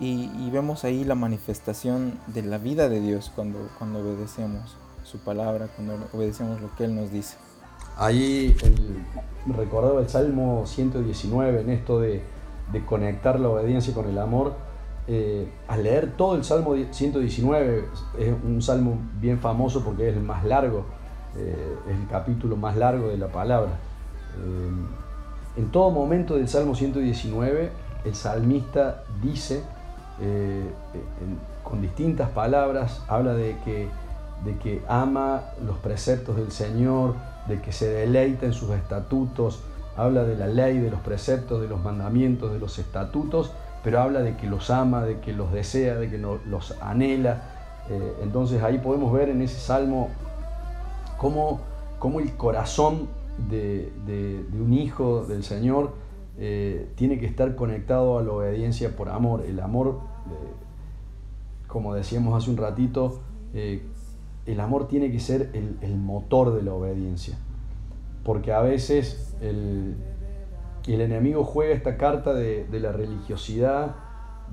[0.00, 5.68] Y, vemos ahí la manifestación de la vida de Dios cuando, cuando obedecemos su palabra,
[5.74, 7.36] cuando obedecemos lo que Él nos dice.
[7.96, 9.04] Ahí el,
[9.56, 12.22] recordaba el Salmo 119 en esto de,
[12.72, 14.54] de conectar la obediencia con el amor.
[15.06, 17.84] Eh, al leer todo el Salmo 119,
[18.18, 20.84] es un salmo bien famoso porque es el más largo,
[21.36, 23.70] eh, es el capítulo más largo de la palabra.
[24.36, 27.70] Eh, en todo momento del Salmo 119,
[28.04, 29.62] el salmista dice
[30.20, 30.70] eh,
[31.62, 33.88] con distintas palabras, habla de que,
[34.44, 37.14] de que ama los preceptos del Señor,
[37.46, 39.60] de que se deleita en sus estatutos,
[39.98, 44.20] habla de la ley, de los preceptos, de los mandamientos, de los estatutos, pero habla
[44.20, 47.42] de que los ama, de que los desea, de que los anhela.
[47.90, 50.08] Eh, entonces ahí podemos ver en ese salmo
[51.16, 51.60] cómo,
[51.98, 53.08] cómo el corazón
[53.50, 55.92] de, de, un hijo del Señor
[56.38, 59.42] eh, tiene que estar conectado a la obediencia por amor.
[59.46, 63.20] El amor, eh, como decíamos hace un ratito,
[63.52, 67.36] el amor tiene que ser el, motor de la obediencia.
[68.24, 69.96] Porque a veces el,
[70.86, 73.96] enemigo juega esta carta de, de, la religiosidad,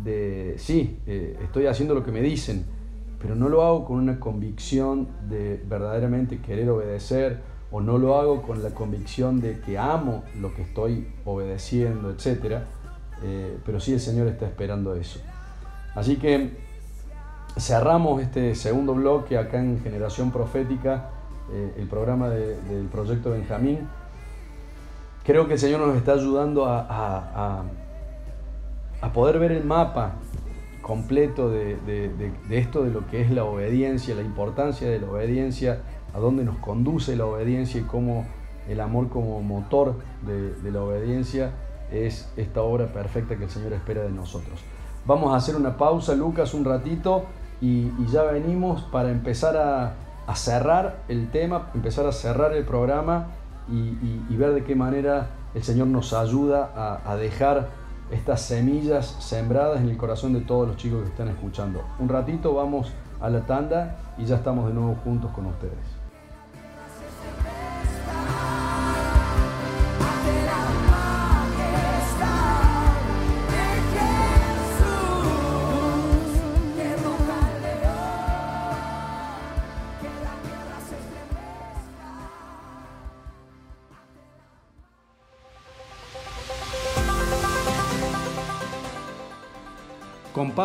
[0.04, 2.66] de, sí, estoy haciendo lo que me dicen,
[3.20, 7.40] pero no lo hago con una convicción de verdaderamente querer obedecer
[7.72, 12.62] o no lo hago con la convicción de que amo lo que estoy obedeciendo, etc.
[13.24, 15.20] Eh, pero sí el Señor está esperando eso.
[15.94, 16.52] Así que
[17.58, 21.10] cerramos este segundo bloque acá en Generación Profética,
[21.52, 23.88] eh, el programa del Proyecto Benjamín.
[25.24, 27.64] Creo que el Señor nos está ayudando a,
[29.02, 30.16] a, poder ver el mapa
[30.82, 35.82] completo de, de esto, de lo que es la obediencia, la importancia de la obediencia
[36.16, 38.26] a dónde nos conduce la obediencia y cómo
[38.70, 41.52] el amor como motor de, la obediencia
[41.92, 44.60] es esta obra perfecta que el Señor espera de nosotros.
[45.06, 47.26] Vamos a hacer una pausa, Lucas, un ratito
[47.62, 49.94] y, ya venimos para empezar a,
[50.34, 53.28] cerrar el tema, empezar a cerrar el programa
[53.70, 57.68] y, ver de qué manera el Señor nos ayuda a, a dejar
[58.12, 61.84] estas semillas sembradas en el corazón de todos los chicos que están escuchando.
[62.00, 65.95] Un ratito vamos a la tanda y ya estamos de nuevo juntos con ustedes.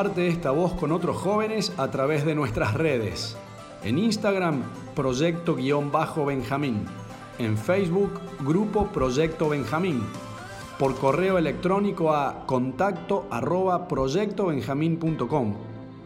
[0.00, 3.36] Comparte esta voz con otros jóvenes a través de nuestras redes.
[3.84, 4.62] En Instagram,
[4.96, 6.86] Proyecto-Benjamín.
[7.38, 10.02] En Facebook, Grupo Proyecto Benjamín.
[10.78, 15.54] Por correo electrónico a contacto arroba proyectobenjamín.com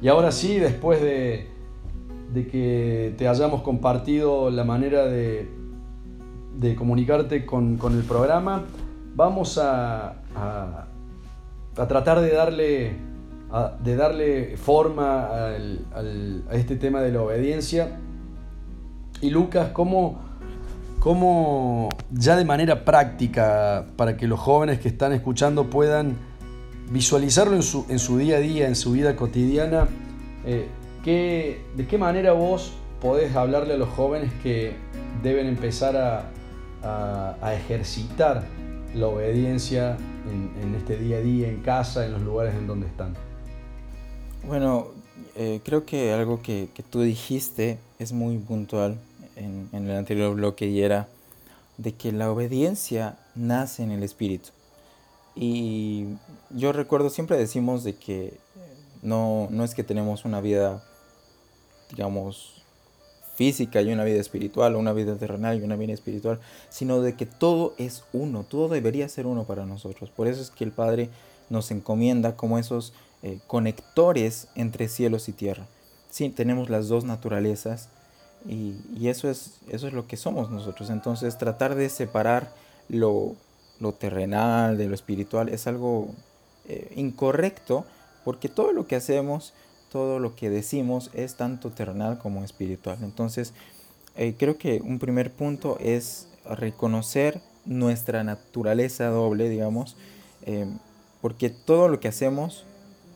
[0.01, 1.47] Y ahora sí, después de,
[2.33, 5.47] de que te hayamos compartido la manera de,
[6.57, 8.63] de comunicarte con, con el programa,
[9.15, 10.87] vamos a, a-
[11.75, 12.95] tratar de darle,
[13.83, 15.55] de darle forma a
[16.51, 17.99] este tema de la obediencia.
[19.21, 20.19] Y Lucas, ¿cómo,
[20.99, 26.15] cómo ya de manera práctica, para que los jóvenes que están escuchando puedan
[26.91, 29.87] visualizarlo en su, en su día a día, en su vida cotidiana,
[30.45, 30.67] eh,
[31.03, 34.73] ¿qué- ¿de qué manera vos podés hablarle a los jóvenes que
[35.23, 36.29] deben empezar a,
[37.41, 38.43] a- ejercitar
[38.93, 39.97] la obediencia
[40.29, 43.13] en, en este día a día, en casa, en los lugares en donde están?
[44.45, 44.87] Bueno,
[45.35, 48.97] eh, creo que algo que, que tú dijiste es muy puntual
[49.37, 51.07] en, en el anterior bloque y era
[51.77, 54.49] de que la obediencia nace en el espíritu.
[55.35, 56.07] Y
[56.49, 58.37] yo recuerdo, siempre decimos de que
[59.01, 60.83] no, no es que tenemos una vida,
[61.89, 62.61] digamos,
[63.35, 67.15] física y una vida espiritual, o una vida terrenal y una vida espiritual, sino de
[67.15, 70.09] que todo es uno, todo debería ser uno para nosotros.
[70.09, 71.09] Por eso es que el Padre
[71.49, 75.65] nos encomienda como esos eh, conectores entre cielos y tierra.
[76.09, 77.89] Sí, tenemos las dos naturalezas
[78.47, 80.89] y, y eso, es, eso es lo que somos nosotros.
[80.89, 82.53] Entonces tratar de separar
[82.89, 83.35] lo,
[83.81, 86.09] lo terrenal de lo espiritual es algo
[86.67, 87.83] eh, incorrecto
[88.23, 89.53] porque todo lo que hacemos,
[89.91, 92.99] todo lo que decimos es tanto terrenal como espiritual.
[93.01, 93.53] Entonces
[94.15, 99.97] eh, creo que un primer punto es reconocer nuestra naturaleza doble, digamos,
[100.45, 100.67] eh,
[101.21, 102.65] porque todo lo que hacemos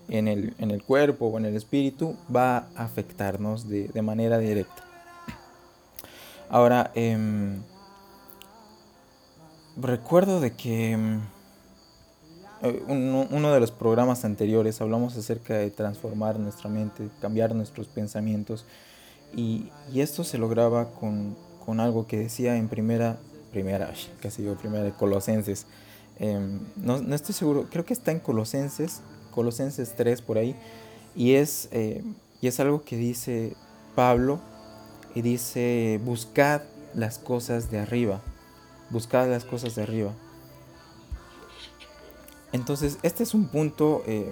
[0.09, 4.37] en el, en el cuerpo o en el espíritu va a afectarnos de, de manera
[4.37, 4.83] directa.
[6.49, 7.61] Ahora, em,
[9.77, 10.93] recuerdo de que
[12.61, 18.65] eh, uno, de los programas anteriores hablamos acerca de transformar nuestra mente, cambiar nuestros pensamientos
[19.35, 23.17] y, y esto se lograba con, con algo que decía en primera,
[23.51, 25.65] primera, casi digo primera de Colosenses,
[26.19, 29.01] em, no, no estoy seguro, creo que está en Colosenses,
[29.31, 30.55] Colosenses 3 por ahí,
[31.15, 32.03] y es, eh,
[32.41, 33.55] y es algo que dice
[33.95, 34.39] Pablo,
[35.15, 36.61] y dice, buscad
[36.93, 38.21] las cosas de arriba,
[38.89, 40.11] buscad las cosas de arriba.
[42.51, 44.31] Entonces, este es un punto, eh,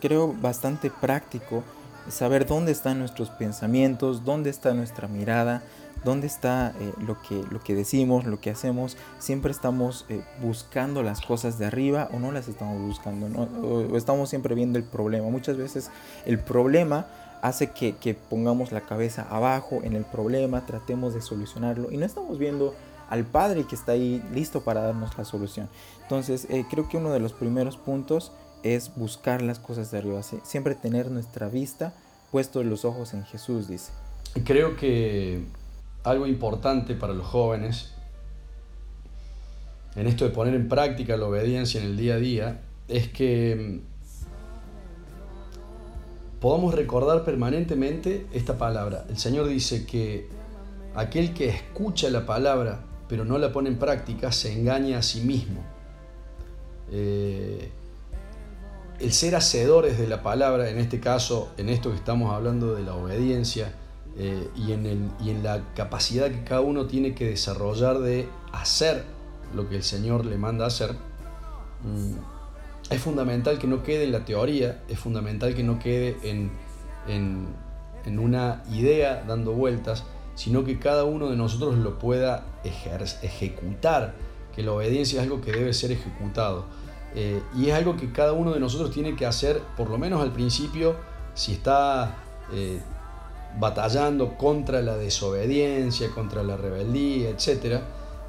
[0.00, 1.62] creo, bastante práctico,
[2.08, 5.62] saber dónde están nuestros pensamientos, dónde está nuestra mirada,
[6.04, 8.96] dónde está eh, lo, que, lo que decimos, lo que hacemos.
[9.18, 13.42] Siempre estamos eh, buscando las cosas de arriba o no las estamos buscando, ¿no?
[13.42, 15.28] o estamos siempre viendo el problema.
[15.28, 15.90] Muchas veces
[16.24, 17.06] el problema
[17.42, 22.06] hace que, que pongamos la cabeza abajo en el problema, tratemos de solucionarlo y no
[22.06, 22.74] estamos viendo
[23.08, 25.68] al Padre que está ahí listo para darnos la solución.
[26.02, 28.32] Entonces, eh, creo que uno de los primeros puntos
[28.62, 30.38] es buscar las cosas de arriba, ¿sí?
[30.42, 31.94] siempre tener nuestra vista
[32.32, 33.92] puesto los ojos en Jesús, dice.
[34.44, 35.44] Creo que
[36.02, 37.92] algo importante para los jóvenes
[39.96, 43.56] en esto de poner en práctica la obediencia en el día a día es que
[43.56, 43.80] mm,
[46.40, 49.06] podamos recordar permanentemente esta palabra.
[49.08, 50.28] El Señor dice que
[50.94, 55.20] aquel que escucha la palabra pero no la pone en práctica se engaña a sí
[55.20, 55.62] mismo.
[56.90, 57.70] Eh,
[59.00, 62.82] el ser hacedores de la palabra, en este caso, en esto que estamos hablando de
[62.82, 63.72] la obediencia,
[64.18, 68.26] eh, y, en el- y en la capacidad que cada uno tiene que desarrollar de
[68.52, 69.04] hacer
[69.54, 70.92] lo que el Señor le manda hacer,
[71.84, 72.12] mm,
[72.90, 76.50] es fundamental que no quede en la teoría, es fundamental que no quede en-
[77.06, 80.04] en una idea dando vueltas,
[80.36, 84.14] sino que cada uno de nosotros lo pueda ejecutar,
[84.54, 86.66] que la obediencia es algo que debe ser ejecutado.
[87.14, 90.20] Eh, y es algo que cada uno de nosotros tiene que hacer, por lo menos
[90.20, 90.94] al principio,
[91.34, 92.16] si está
[92.52, 92.80] eh,
[93.58, 97.80] batallando contra la desobediencia, contra la rebeldía, etc.,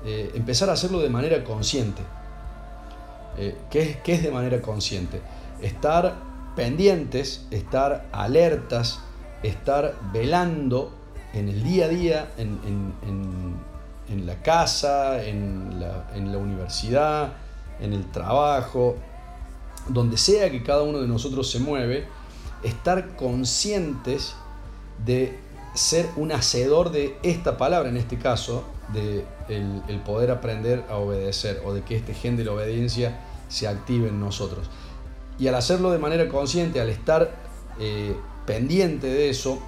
[0.05, 2.01] eh, empezar a hacerlo de manera consciente.
[3.69, 5.21] ¿qué, es, qué es de manera consciente?
[5.61, 6.15] Estar
[6.55, 8.99] pendientes, estar alertas,
[9.43, 10.91] estar velando
[11.39, 13.67] en el día a día, en, en-
[14.25, 17.33] la casa, en la, en la universidad,
[17.79, 18.95] en el trabajo,
[19.89, 22.05] donde sea que cada uno de nosotros se mueve,
[22.63, 24.35] estar conscientes
[25.05, 25.37] de
[25.73, 28.63] ser un hacedor de esta palabra, en este caso,
[28.93, 33.19] de el, poder aprender a obedecer o de que este gen de la obediencia
[33.49, 34.69] se active en nosotros.
[35.37, 37.31] Y al hacerlo de manera consciente, al estar
[37.79, 38.15] eh,
[38.45, 39.59] pendiente de eso,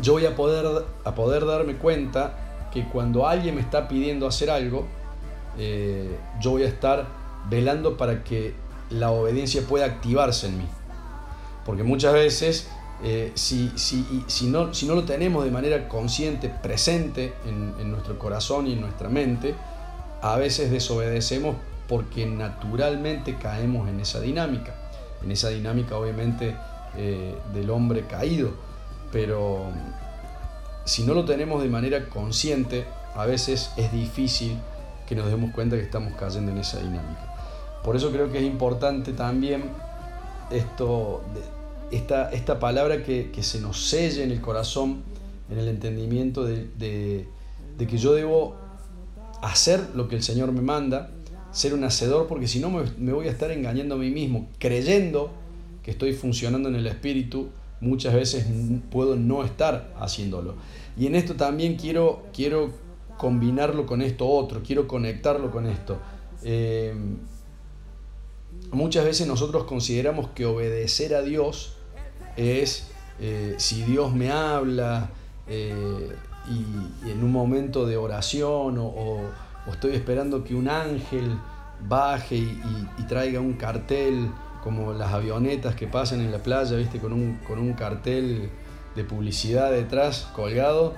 [0.00, 4.50] yo voy a poder, a poder darme cuenta que cuando alguien me está pidiendo hacer
[4.50, 4.86] algo,
[5.58, 7.06] eh, yo voy a estar
[7.48, 8.54] velando para que
[8.90, 10.66] la obediencia pueda activarse en mí.
[11.64, 12.68] Porque muchas veces,
[13.02, 18.18] eh, si, si, no, si no lo tenemos de manera consciente, presente en, en nuestro
[18.18, 19.54] corazón y en nuestra mente,
[20.22, 21.56] a veces desobedecemos
[21.88, 24.74] porque naturalmente caemos en esa dinámica,
[25.22, 26.54] en esa dinámica obviamente
[26.96, 28.50] eh, del hombre caído,
[29.12, 29.66] pero
[30.84, 32.84] si no lo tenemos de manera consciente,
[33.14, 34.58] a veces es difícil
[35.06, 37.34] que nos demos cuenta que estamos cayendo en esa dinámica.
[37.84, 39.64] Por eso creo que es importante también
[40.50, 41.22] esto,
[41.90, 45.02] esta, esta palabra que, se nos selle en el corazón,
[45.50, 47.26] en el entendimiento de,
[47.78, 48.56] de que yo debo
[49.42, 51.10] hacer lo que el Señor me manda,
[51.52, 55.30] ser un hacedor, porque si no me, voy a estar engañando a mí mismo, creyendo
[55.82, 57.48] que estoy funcionando en el espíritu,
[57.80, 58.46] muchas veces
[58.90, 60.54] puedo no estar haciéndolo.
[60.96, 62.70] Y en esto también quiero, quiero
[63.16, 65.98] combinarlo con esto otro, quiero conectarlo con esto.
[66.42, 66.94] Eh,
[68.70, 71.74] muchas veces nosotros consideramos que obedecer a Dios
[72.36, 72.88] es
[73.20, 75.10] eh, si Dios me habla
[75.48, 76.10] eh,
[76.48, 81.38] y, en un momento de oración o o estoy esperando que un ángel
[81.88, 84.30] baje y, traiga un cartel
[84.66, 86.98] como las avionetas que pasan en la playa, ¿viste?
[86.98, 88.50] Con un, con un cartel
[88.96, 90.92] de publicidad detrás colgado.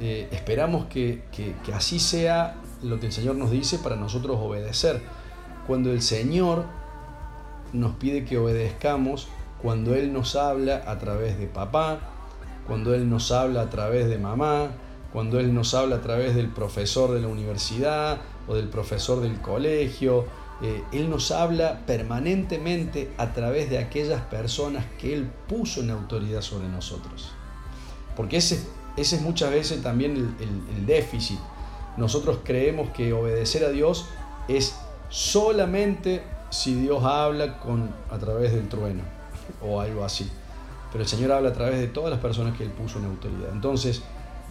[0.00, 5.02] Eh, esperamos que, que así sea lo que el Señor nos dice para nosotros obedecer.
[5.66, 6.66] Cuando el Señor
[7.72, 9.26] nos pide que obedezcamos,
[9.60, 11.98] cuando Él nos habla a través de papá,
[12.68, 14.68] cuando Él nos habla a través de mamá,
[15.12, 19.40] cuando Él nos habla a través del profesor de la universidad o del profesor del
[19.40, 20.24] colegio.
[20.60, 26.40] Eh, él nos habla permanentemente a través de aquellas personas que Él puso en autoridad
[26.40, 27.32] sobre nosotros.
[28.16, 31.38] Porque ese, ese es muchas veces también el, déficit.
[31.96, 34.06] Nosotros creemos que obedecer a Dios
[34.48, 34.74] es
[35.08, 39.02] solamente si Dios habla con, a través del trueno
[39.62, 40.28] o algo así.
[40.90, 43.50] Pero el Señor habla a través de todas las personas que Él puso en autoridad.
[43.52, 44.02] Entonces,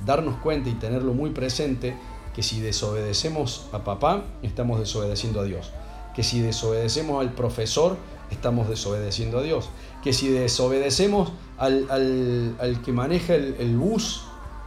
[0.05, 1.97] darnos cuenta y tenerlo muy presente
[2.33, 5.71] que si desobedecemos a papá, estamos desobedeciendo a Dios.
[6.17, 7.95] Que si desobedecemos al profesor,
[8.29, 9.69] estamos desobedeciendo a Dios.
[10.03, 14.23] Que si desobedecemos al, que maneja el, el bus,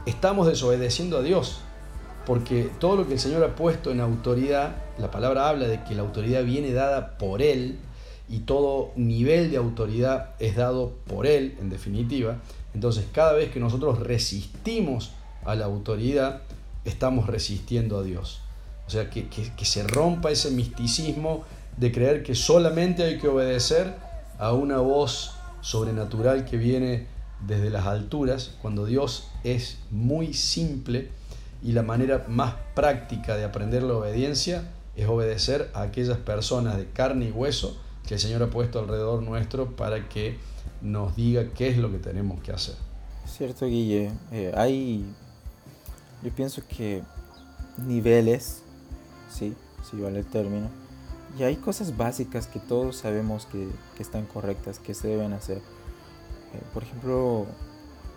[0.07, 1.61] estamos desobedeciendo a Dios.
[2.25, 5.95] Porque todo lo que el Señor ha puesto en autoridad, la palabra habla de que
[5.95, 7.79] la autoridad viene dada por Él
[8.31, 12.39] y todo nivel de autoridad es dado por Él, en definitiva.
[12.75, 15.11] Entonces cada vez que nosotros resistimos
[15.45, 16.43] a la autoridad,
[16.85, 18.41] estamos resistiendo a Dios.
[18.91, 21.45] O sea, que, se rompa ese misticismo
[21.77, 23.95] de creer que solamente hay que obedecer
[24.37, 27.07] a una voz sobrenatural que viene
[27.47, 31.09] desde las alturas, cuando Dios es muy simple
[31.63, 34.65] y la manera más práctica de aprender la obediencia
[34.97, 39.23] es obedecer a aquellas personas de carne y hueso que el Señor ha puesto alrededor
[39.23, 40.37] nuestro para que
[40.83, 42.75] nos diga qué es lo que tenemos que hacer.
[43.25, 44.11] Cierto, Guille.
[44.33, 45.05] Eh, hay
[46.25, 47.05] yo pienso que
[47.79, 48.65] niveles,
[49.31, 49.55] sí,
[49.89, 50.69] si vale el término,
[51.39, 53.69] y hay cosas básicas que todos sabemos que,
[54.01, 55.59] están correctas, que se deben hacer.
[55.59, 57.47] Eh, por ejemplo,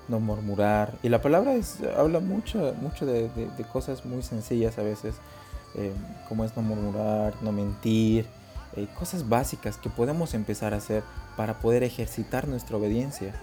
[0.07, 0.97] no murmurar.
[1.03, 3.29] Y la palabra es, habla mucho, mucho de,
[3.71, 5.15] cosas muy sencillas a veces,
[5.75, 5.91] eh,
[6.27, 8.25] como es no murmurar, no mentir,
[8.75, 11.03] eh, cosas básicas que podemos empezar a hacer
[11.37, 13.35] para poder ejercitar nuestra obediencia.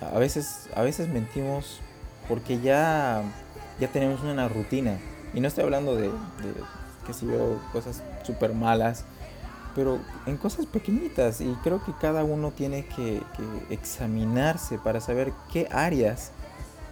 [0.00, 1.80] A veces, a veces mentimos
[2.28, 3.22] porque ya
[3.80, 4.98] ya tenemos una rutina.
[5.34, 6.10] Y no estoy hablando de,
[7.06, 9.04] que si yo, cosas súper malas,
[9.74, 11.40] pero en cosas pequeñitas.
[11.40, 13.22] Y creo que cada uno tiene que,
[13.70, 16.32] examinarse para saber qué áreas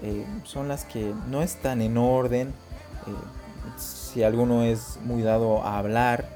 [0.03, 2.49] eh, son las que no están en orden.
[2.49, 6.29] Eh, si alguno es muy dado a hablar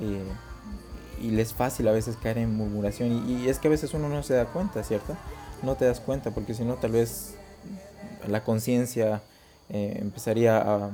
[0.00, 0.22] eh,
[1.20, 3.28] y le es fácil a veces caer en murmuración.
[3.28, 5.16] Y, es que a veces uno no se da cuenta, ¿cierto?
[5.62, 7.34] No te das cuenta porque si no tal vez
[8.26, 9.20] la conciencia
[9.70, 10.90] empezaría a,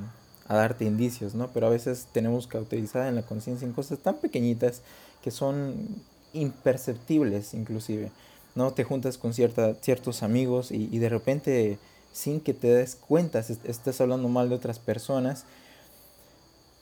[0.48, 1.48] darte indicios, ¿no?
[1.52, 4.82] Pero a veces tenemos cauterizada en la conciencia en cosas tan pequeñitas
[5.22, 6.02] que son
[6.34, 8.10] imperceptibles inclusive,
[8.54, 8.72] ¿no?
[8.72, 11.78] Te juntas con cierta, ciertos amigos y, de repente
[12.12, 15.44] sin que te des cuenta estás hablando mal de otras personas,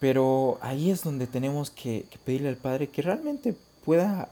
[0.01, 3.55] pero ahí es donde tenemos que, pedirle al Padre que realmente
[3.85, 4.29] pueda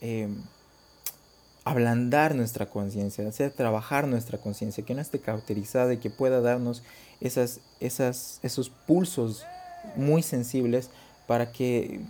[0.00, 0.28] eh,
[1.66, 6.84] ablandar nuestra conciencia, hacer trabajar nuestra conciencia, que no esté cauterizada y que pueda darnos
[7.20, 9.44] esas, esas, esos pulsos
[9.96, 10.90] muy sensibles
[11.26, 12.00] para que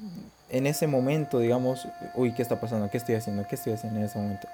[0.50, 2.90] en ese momento digamos, uy, ¿qué está pasando?
[2.90, 3.46] ¿Qué estoy haciendo?
[3.48, 4.46] ¿Qué estoy haciendo en ese momento?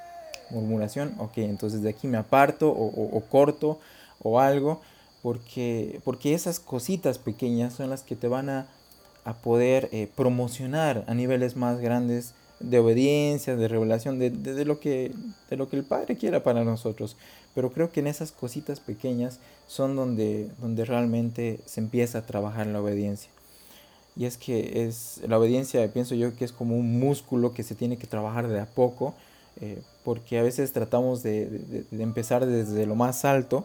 [0.51, 3.81] Murmuración, ok, entonces de aquí me aparto o, corto
[4.23, 4.83] o algo,
[5.21, 8.69] porque, porque esas cositas pequeñas son las que te van a,
[9.25, 14.81] a poder eh, promocionar a niveles más grandes de obediencia, de revelación, de, de, lo
[14.81, 15.13] que,
[15.51, 17.17] de lo que el Padre quiera para nosotros.
[17.55, 22.67] Pero creo que en esas cositas pequeñas son donde, donde realmente se empieza a trabajar
[22.67, 23.31] la obediencia.
[24.17, 27.75] Y es que es la obediencia, pienso yo que es como un músculo que se
[27.75, 29.15] tiene que trabajar de a poco,
[29.61, 33.65] eh, porque a veces tratamos de, de, de, empezar desde lo más alto,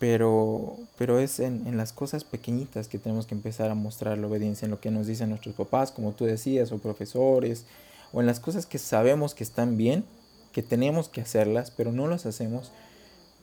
[0.00, 4.26] pero, pero es en, en, las cosas pequeñitas que tenemos que empezar a mostrar la
[4.26, 7.66] obediencia, en lo que nos dicen nuestros papás, como tú decías, o profesores,
[8.10, 10.04] o en las cosas que sabemos que están bien,
[10.52, 12.72] que tenemos que hacerlas, pero no las hacemos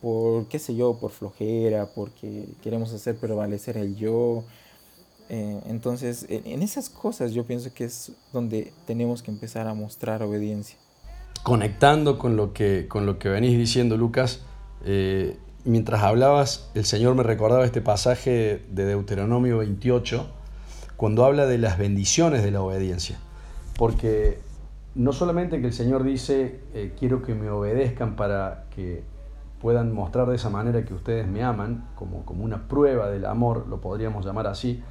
[0.01, 4.43] por, qué sé yo, por flojera, porque queremos hacer prevalecer el yo.
[5.29, 10.23] Eh, entonces, en, esas cosas yo pienso que es donde tenemos que empezar a mostrar
[10.23, 10.75] obediencia.
[11.43, 14.41] Conectando con lo que, con lo que venís diciendo, Lucas,
[14.85, 15.37] eh,
[15.67, 20.25] mientras hablabas, el Señor me recordaba este pasaje de Deuteronomio 28,
[20.95, 23.19] cuando habla de las bendiciones de la obediencia.
[23.77, 24.39] Porque
[24.95, 29.03] no solamente que el Señor dice, eh, quiero que me obedezcan para que
[29.61, 33.67] puedan mostrar de esa manera que ustedes me aman, como, como una prueba del amor,
[33.67, 34.81] lo podríamos llamar así,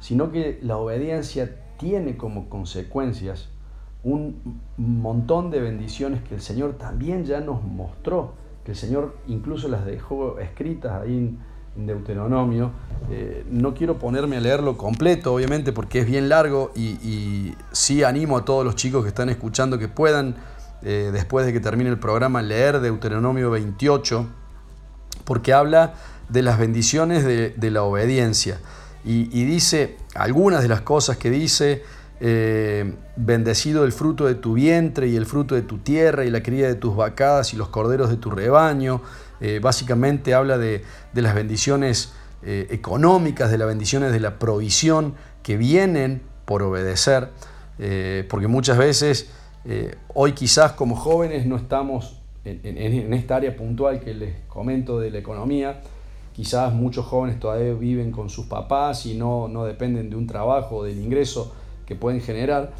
[0.00, 3.48] sino que la obediencia tiene como consecuencias
[4.04, 9.68] un montón de bendiciones que el Señor también ya nos mostró, que el Señor incluso
[9.68, 12.70] las dejó escritas ahí en, Deuteronomio.
[13.10, 18.36] Eh, no quiero ponerme a leerlo completo, obviamente, porque es bien largo y, sí animo
[18.36, 20.36] a todos los chicos que están escuchando que puedan
[20.82, 24.26] eh, después de que termine el programa, leer Deuteronomio 28,
[25.24, 25.94] porque habla
[26.28, 28.58] de las bendiciones de, la obediencia.
[29.04, 31.82] Y, dice algunas de las cosas que dice,
[32.24, 36.42] eh, bendecido el fruto de tu vientre y el fruto de tu tierra y la
[36.42, 39.02] cría de tus vacadas y los corderos de tu rebaño.
[39.40, 42.14] Eh, básicamente habla de, las bendiciones
[42.44, 45.14] económicas, de las bendiciones de la provisión
[45.44, 47.28] que vienen por obedecer,
[48.28, 49.30] porque muchas veces
[49.64, 55.10] eh, hoy quizás como jóvenes no estamos en, esta área puntual que les comento de
[55.10, 55.80] la economía.
[56.32, 60.78] Quizás muchos jóvenes todavía viven con sus papás y no, no dependen de un trabajo
[60.78, 61.54] o del ingreso
[61.94, 62.72] pueden generar,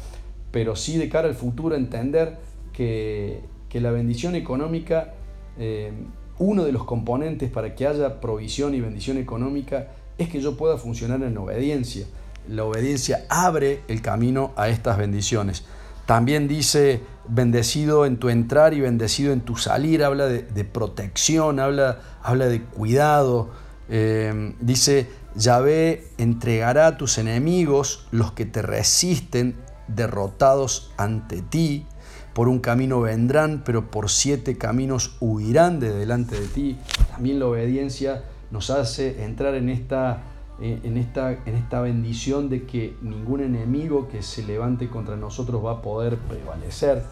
[0.51, 2.37] pero sí de cara al futuro entender
[2.71, 5.13] que, que la bendición económica,
[5.57, 5.91] eh,
[6.37, 9.87] uno de los componentes para que haya provisión y bendición económica
[10.17, 12.05] es que yo pueda funcionar en obediencia.
[12.47, 15.63] La obediencia abre el camino a estas bendiciones.
[16.05, 21.99] También dice, bendecido en tu entrar y bendecido en tu salir, habla de, protección, habla,
[22.21, 23.51] habla, de cuidado.
[23.89, 29.55] Eh, dice, Yahvé entregará a tus enemigos, los que te resisten,
[29.87, 31.85] derrotados ante ti.
[32.33, 36.77] Por un camino vendrán, pero por siete caminos huirán de delante de ti.
[37.11, 40.23] También la obediencia nos hace entrar en esta
[40.61, 45.65] eh, en, esta, en esta bendición de que ningún enemigo que se levante contra nosotros
[45.65, 47.03] va a poder prevalecer.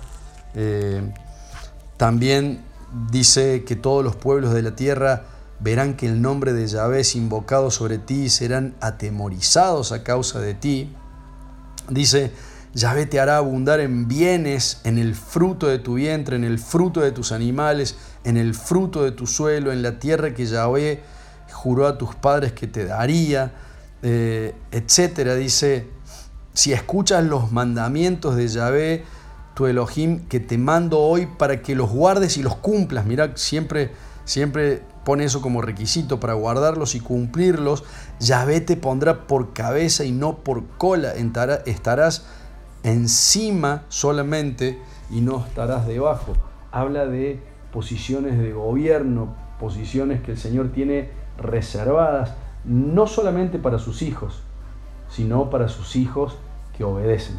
[0.53, 1.11] Eh,
[1.97, 2.61] también
[3.11, 5.23] dice que todos los pueblos de la tierra
[5.61, 10.39] verán que el nombre de Yahvé es invocado sobre ti y serán atemorizados a causa
[10.39, 10.93] de ti.
[11.89, 12.31] Dice,
[12.73, 17.01] Yahvé te hará abundar en bienes, en el fruto de tu vientre, en el fruto
[17.01, 21.03] de tus animales, en el fruto de tu suelo, en la tierra que Yahvé
[21.51, 23.53] juró a tus padres que te daría,
[24.01, 25.35] eh, etcétera.
[25.35, 25.87] Dice,
[26.53, 29.03] si escuchas los mandamientos de Yahvé,
[29.53, 33.05] tu Elohim, que te mando hoy para que los guardes y los cumplas.
[33.05, 33.91] Mira, siempre,
[34.25, 37.83] siempre pone eso como requisito para guardarlos y cumplirlos.
[38.19, 41.13] Yahvé te pondrá por cabeza y no por cola.
[41.65, 42.25] Estarás
[42.83, 44.79] encima solamente
[45.09, 46.33] y no estarás debajo.
[46.71, 47.39] Habla de
[47.71, 52.33] posiciones de gobierno, posiciones que el Señor tiene reservadas
[52.63, 54.43] no solamente para sus hijos,
[55.09, 56.37] sino para sus hijos
[56.77, 57.37] que obedecen.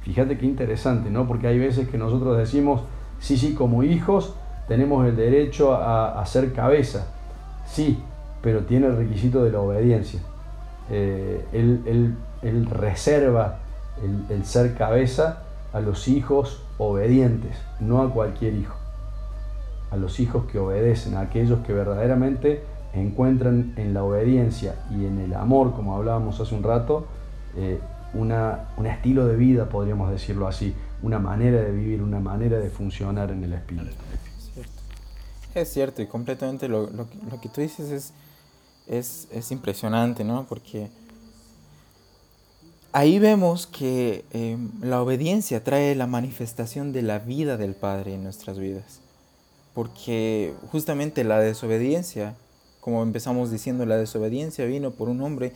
[0.00, 1.26] Fíjate qué interesante, ¿no?
[1.28, 2.82] Porque hay veces que nosotros decimos,
[3.20, 4.34] sí, sí, como hijos
[4.72, 7.04] tenemos el derecho a, ser cabeza,
[7.66, 8.02] sí,
[8.40, 10.18] pero tiene el requisito de la obediencia.
[10.90, 12.16] Eh, él,
[12.70, 13.58] reserva
[14.02, 15.42] el, el ser cabeza
[15.74, 18.78] a los hijos obedientes, no a cualquier hijo,
[19.90, 22.62] a los hijos que obedecen, a aquellos que verdaderamente
[22.94, 27.04] encuentran en la obediencia y en el amor, como hablábamos hace un rato,
[27.58, 27.78] eh,
[28.14, 32.70] una, un estilo de vida, podríamos decirlo así, una manera de vivir, una manera de
[32.70, 33.90] funcionar en el espíritu.
[35.54, 38.12] Es cierto, y completamente lo, lo, lo que tú dices es,
[38.86, 40.46] es, es, impresionante, ¿no?
[40.48, 40.88] Porque
[42.92, 48.24] ahí vemos que eh, la obediencia trae la manifestación de la vida del Padre en
[48.24, 49.00] nuestras vidas.
[49.74, 52.34] Porque justamente la desobediencia,
[52.80, 55.52] como empezamos diciendo, la desobediencia vino por un hombre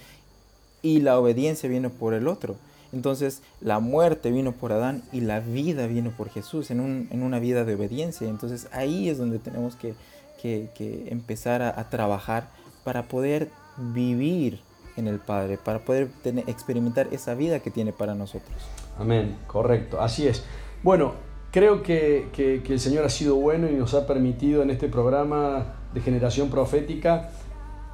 [0.82, 2.56] y la obediencia vino por el otro.
[2.92, 7.22] Entonces la muerte vino por Adán y la vida vino por Jesús en, un, en
[7.22, 8.28] una vida de obediencia.
[8.28, 9.94] Entonces ahí es donde tenemos que,
[10.40, 12.48] que, empezar a, trabajar
[12.84, 14.60] para poder vivir
[14.96, 18.54] en el Padre, para poder tener, experimentar esa vida que tiene para nosotros.
[18.98, 20.44] Amén, correcto, así es.
[20.82, 21.14] Bueno,
[21.50, 25.74] creo que, que, el Señor ha sido bueno y nos ha permitido en este programa
[25.92, 27.30] de generación profética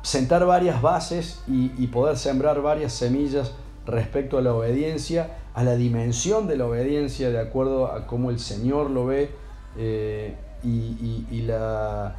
[0.03, 3.53] sentar varias bases y poder sembrar varias semillas
[3.86, 8.38] respecto a la obediencia, a la dimensión de la obediencia de acuerdo a cómo el
[8.38, 9.30] Señor lo ve
[9.76, 12.16] eh, y, y, la,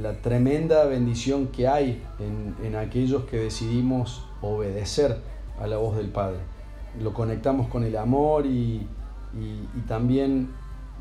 [0.00, 5.18] la, tremenda bendición que hay en, en, aquellos que decidimos obedecer
[5.60, 6.38] a la voz del Padre.
[7.00, 8.86] Lo conectamos con el amor y,
[9.34, 10.48] y también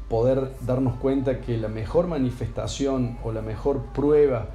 [0.10, 4.50] poder darnos cuenta que la mejor manifestación o la mejor prueba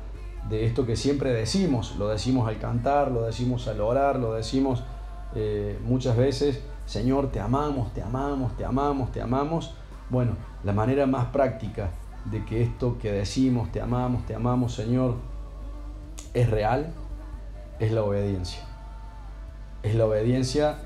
[0.48, 4.82] de esto que siempre decimos, lo decimos al cantar, lo decimos al orar, lo decimos
[5.34, 9.74] eh, muchas veces, Señor, te amamos, te amamos, te amamos, te amamos.
[10.10, 11.90] Bueno, la manera más práctica
[12.26, 15.16] de que esto que decimos, te amamos, te amamos, Señor,
[16.34, 16.92] es real,
[17.78, 18.62] es la obediencia.
[19.82, 20.78] Es la obediencia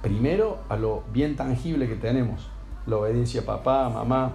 [0.00, 2.48] primero a lo bien tangible que tenemos.
[2.86, 4.32] La obediencia a papá, a mamá,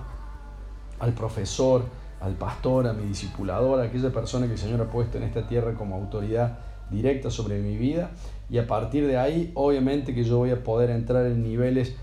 [0.99, 1.85] al profesor,
[2.19, 5.47] al pastor, a mi discipulador, a aquella persona que el Señor ha puesto en esta
[5.47, 8.11] tierra como autoridad directa sobre mi vida
[8.49, 11.95] y a partir de ahí obviamente que yo voy a poder entrar en niveles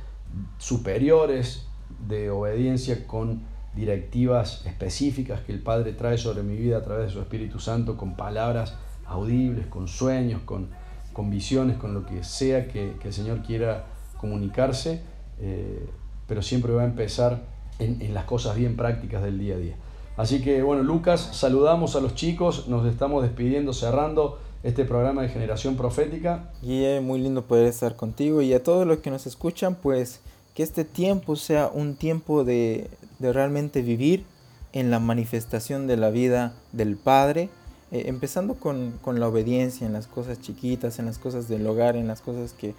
[0.58, 1.66] superiores
[2.08, 3.42] de obediencia con
[3.74, 7.96] directivas específicas que el Padre trae sobre mi vida a través de su Espíritu Santo,
[7.96, 8.74] con palabras
[9.06, 10.70] audibles, con sueños, con,
[11.12, 13.84] con visiones, con lo que sea que, que el Señor quiera
[14.16, 15.02] comunicarse,
[15.38, 15.86] eh,
[16.26, 17.44] pero siempre va a empezar
[17.78, 19.76] en, en las cosas bien prácticas del día a día.
[20.16, 25.28] Así que bueno, Lucas, saludamos a los chicos, nos estamos despidiendo, cerrando este programa de
[25.28, 26.50] Generación Profética.
[26.60, 30.20] Y es muy lindo poder estar contigo y a todos los que nos escuchan, pues
[30.54, 32.90] que este tiempo sea un tiempo de,
[33.20, 34.24] de realmente vivir
[34.72, 37.48] en la manifestación de la vida del Padre,
[37.92, 41.94] eh, empezando con, con, la obediencia en las cosas chiquitas, en las cosas del hogar,
[41.94, 42.74] en las cosas que,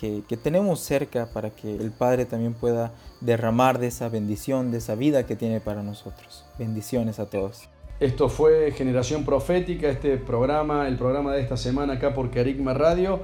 [0.00, 4.94] que tenemos cerca para que el Padre también pueda derramar de esa bendición, de esa
[4.94, 6.46] vida que tiene para nosotros.
[6.58, 7.68] Bendiciones a todos.
[7.98, 13.20] Esto fue Generación Profética, este programa, el programa de esta semana acá por Carigma Radio.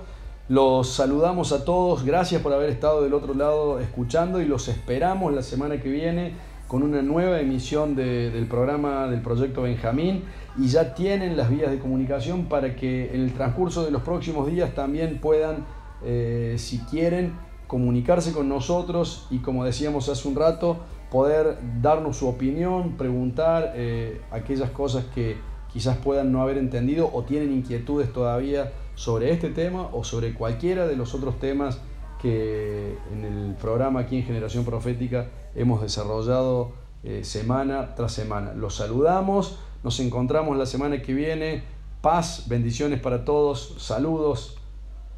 [0.49, 5.35] Los saludamos a todos, gracias por haber estado del otro lado escuchando y los esperamos
[5.35, 6.33] la semana que viene
[6.69, 10.25] con una nueva emisión de, del programa del Proyecto Benjamín
[10.59, 14.47] y ya tienen las vías de comunicación para que en el transcurso de los próximos
[14.47, 15.67] días también puedan,
[16.03, 17.35] eh, si quieren,
[17.67, 20.79] comunicarse con nosotros y como decíamos hace un rato,
[21.13, 25.37] poder darnos su opinión, preguntar eh, aquellas cosas que
[25.71, 30.87] quizás puedan no haber entendido o tienen inquietudes todavía sobre este tema o sobre cualquiera
[30.87, 31.81] de los otros temas
[32.19, 36.73] que en el programa aquí en Generación Profética hemos desarrollado
[37.05, 38.55] eh, semana tras semana.
[38.55, 41.63] Los saludamos, nos encontramos la semana que viene.
[42.01, 44.57] Paz, bendiciones para todos, saludos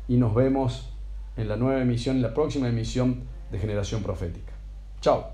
[0.09, 0.90] y nos vemos
[1.36, 3.22] en la nueva emisión, en la próxima emisión
[3.53, 4.53] de Generación Profética.
[5.01, 5.34] Chao.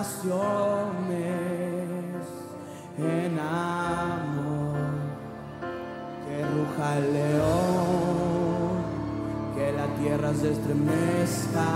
[0.00, 1.36] naciones
[2.96, 4.78] en amor.
[6.24, 8.76] Que ruja el león,
[9.54, 11.68] que la tierra se estremezca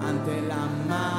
[0.00, 1.15] ante la mano.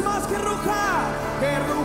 [0.00, 1.04] más que ruja,
[1.40, 1.81] que ruja.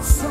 [0.00, 0.27] So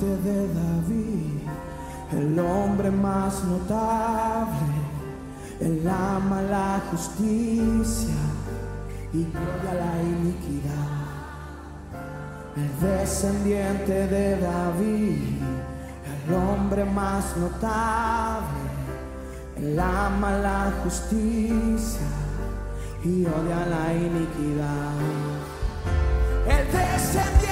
[0.00, 1.40] de David,
[2.12, 4.74] el hombre más notable,
[5.60, 8.14] él ama la justicia
[9.12, 11.04] y gloria la iniquidad.
[12.56, 15.38] El descendiente de David,
[16.26, 18.64] el hombre más notable,
[19.56, 22.06] él ama la justicia
[23.04, 24.94] y odia la iniquidad.
[26.46, 27.43] El descendiente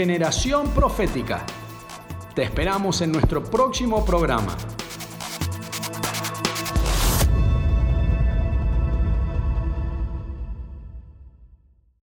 [0.00, 1.44] Generación Profética.
[2.34, 4.56] Te esperamos en nuestro próximo programa.